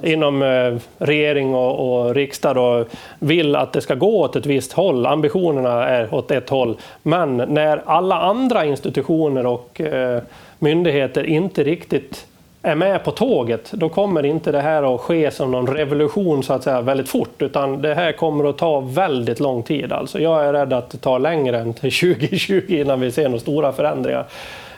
inom 0.03 0.41
eh, 0.41 0.75
regering 0.97 1.55
och, 1.55 2.05
och 2.05 2.15
riksdag 2.15 2.55
då 2.55 2.85
vill 3.19 3.55
att 3.55 3.73
det 3.73 3.81
ska 3.81 3.95
gå 3.95 4.21
åt 4.21 4.35
ett 4.35 4.45
visst 4.45 4.73
håll, 4.73 5.05
ambitionerna 5.05 5.87
är 5.87 6.13
åt 6.13 6.31
ett 6.31 6.49
håll, 6.49 6.77
men 7.03 7.37
när 7.37 7.81
alla 7.85 8.19
andra 8.19 8.65
institutioner 8.65 9.45
och 9.45 9.81
eh, 9.81 10.21
myndigheter 10.59 11.23
inte 11.23 11.63
riktigt 11.63 12.25
är 12.61 12.75
med 12.75 13.03
på 13.03 13.11
tåget, 13.11 13.71
då 13.71 13.89
kommer 13.89 14.25
inte 14.25 14.51
det 14.51 14.61
här 14.61 14.95
att 14.95 15.01
ske 15.01 15.31
som 15.31 15.51
någon 15.51 15.67
revolution 15.67 16.43
så 16.43 16.53
att 16.53 16.63
säga 16.63 16.81
väldigt 16.81 17.09
fort, 17.09 17.41
utan 17.41 17.81
det 17.81 17.93
här 17.93 18.11
kommer 18.11 18.49
att 18.49 18.57
ta 18.57 18.79
väldigt 18.79 19.39
lång 19.39 19.63
tid. 19.63 19.91
Alltså 19.91 20.19
jag 20.19 20.45
är 20.45 20.53
rädd 20.53 20.73
att 20.73 20.89
det 20.89 20.97
tar 20.97 21.19
längre 21.19 21.59
än 21.59 21.73
till 21.73 21.91
2020 22.17 22.63
innan 22.67 22.99
vi 22.99 23.11
ser 23.11 23.29
några 23.29 23.39
stora 23.39 23.71
förändringar. 23.71 24.25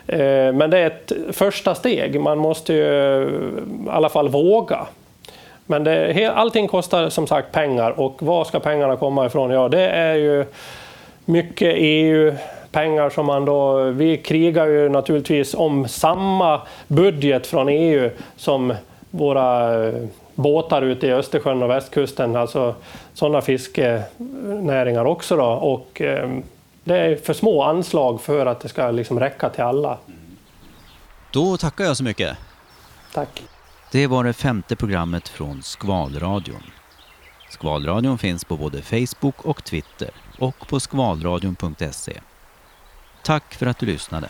Eh, 0.08 0.54
men 0.54 0.70
det 0.70 0.78
är 0.78 0.88
ett 0.88 1.12
första 1.32 1.76
steg. 1.76 2.20
Man 2.20 2.38
måste 2.38 2.74
ju 2.74 3.24
eh, 3.24 3.30
i 3.88 3.90
alla 3.90 4.10
fall 4.10 4.30
våga. 4.30 4.88
Men 5.66 5.84
det, 5.84 6.28
allting 6.36 6.68
kostar 6.68 7.10
som 7.10 7.28
sagt 7.28 7.52
pengar 7.52 8.00
och 8.00 8.24
var 8.24 8.44
ska 8.44 8.60
pengarna 8.60 8.96
komma 8.96 9.26
ifrån? 9.26 9.52
Ja, 9.52 9.70
det 9.70 9.90
är 9.90 10.16
ju 10.16 10.46
mycket 11.26 11.74
EU 11.78 12.34
pengar 12.72 13.10
som 13.10 13.26
man 13.26 13.46
då... 13.46 13.84
Vi 13.84 14.18
krigar 14.18 14.68
ju 14.68 14.90
naturligtvis 14.90 15.54
om 15.54 15.88
samma 15.88 16.62
budget 16.88 17.48
från 17.48 17.70
EU 17.70 18.10
som 18.36 18.74
våra 19.10 19.74
eh, 19.88 19.94
båtar 20.36 20.82
ute 20.82 21.08
i 21.08 21.12
Östersjön 21.12 21.64
och 21.64 21.70
västkusten, 21.70 22.36
alltså 22.36 22.76
sådana 23.14 23.42
fiskenäringar 23.42 25.06
också. 25.06 25.36
Då. 25.36 25.46
Och, 25.46 26.02
eh, 26.02 26.30
det 26.84 26.98
är 26.98 27.15
för 27.15 27.34
små 27.34 27.63
anslag 27.63 28.22
för 28.22 28.46
att 28.46 28.60
det 28.60 28.70
ska 28.70 28.91
liksom 28.91 29.20
räcka 29.20 29.50
till 29.50 29.63
alla. 29.63 29.98
Då 31.32 31.58
tackar 31.58 31.84
jag 31.84 31.98
så 31.98 32.04
mycket. 32.04 32.38
Tack. 33.13 33.44
Det 33.91 34.08
var 34.08 34.24
det 34.24 34.34
femte 34.34 34.76
programmet 34.76 35.28
från 35.28 35.63
Skvalradion. 35.63 36.63
Skvalradion 37.50 38.17
finns 38.17 38.46
på 38.46 38.58
både 38.58 38.82
Facebook 38.82 39.46
och 39.46 39.63
Twitter 39.63 40.10
och 40.39 40.67
på 40.67 40.80
skvalradion.se. 40.80 42.20
Tack 43.24 43.54
för 43.54 43.65
att 43.65 43.78
du 43.78 43.86
lyssnade. 43.86 44.30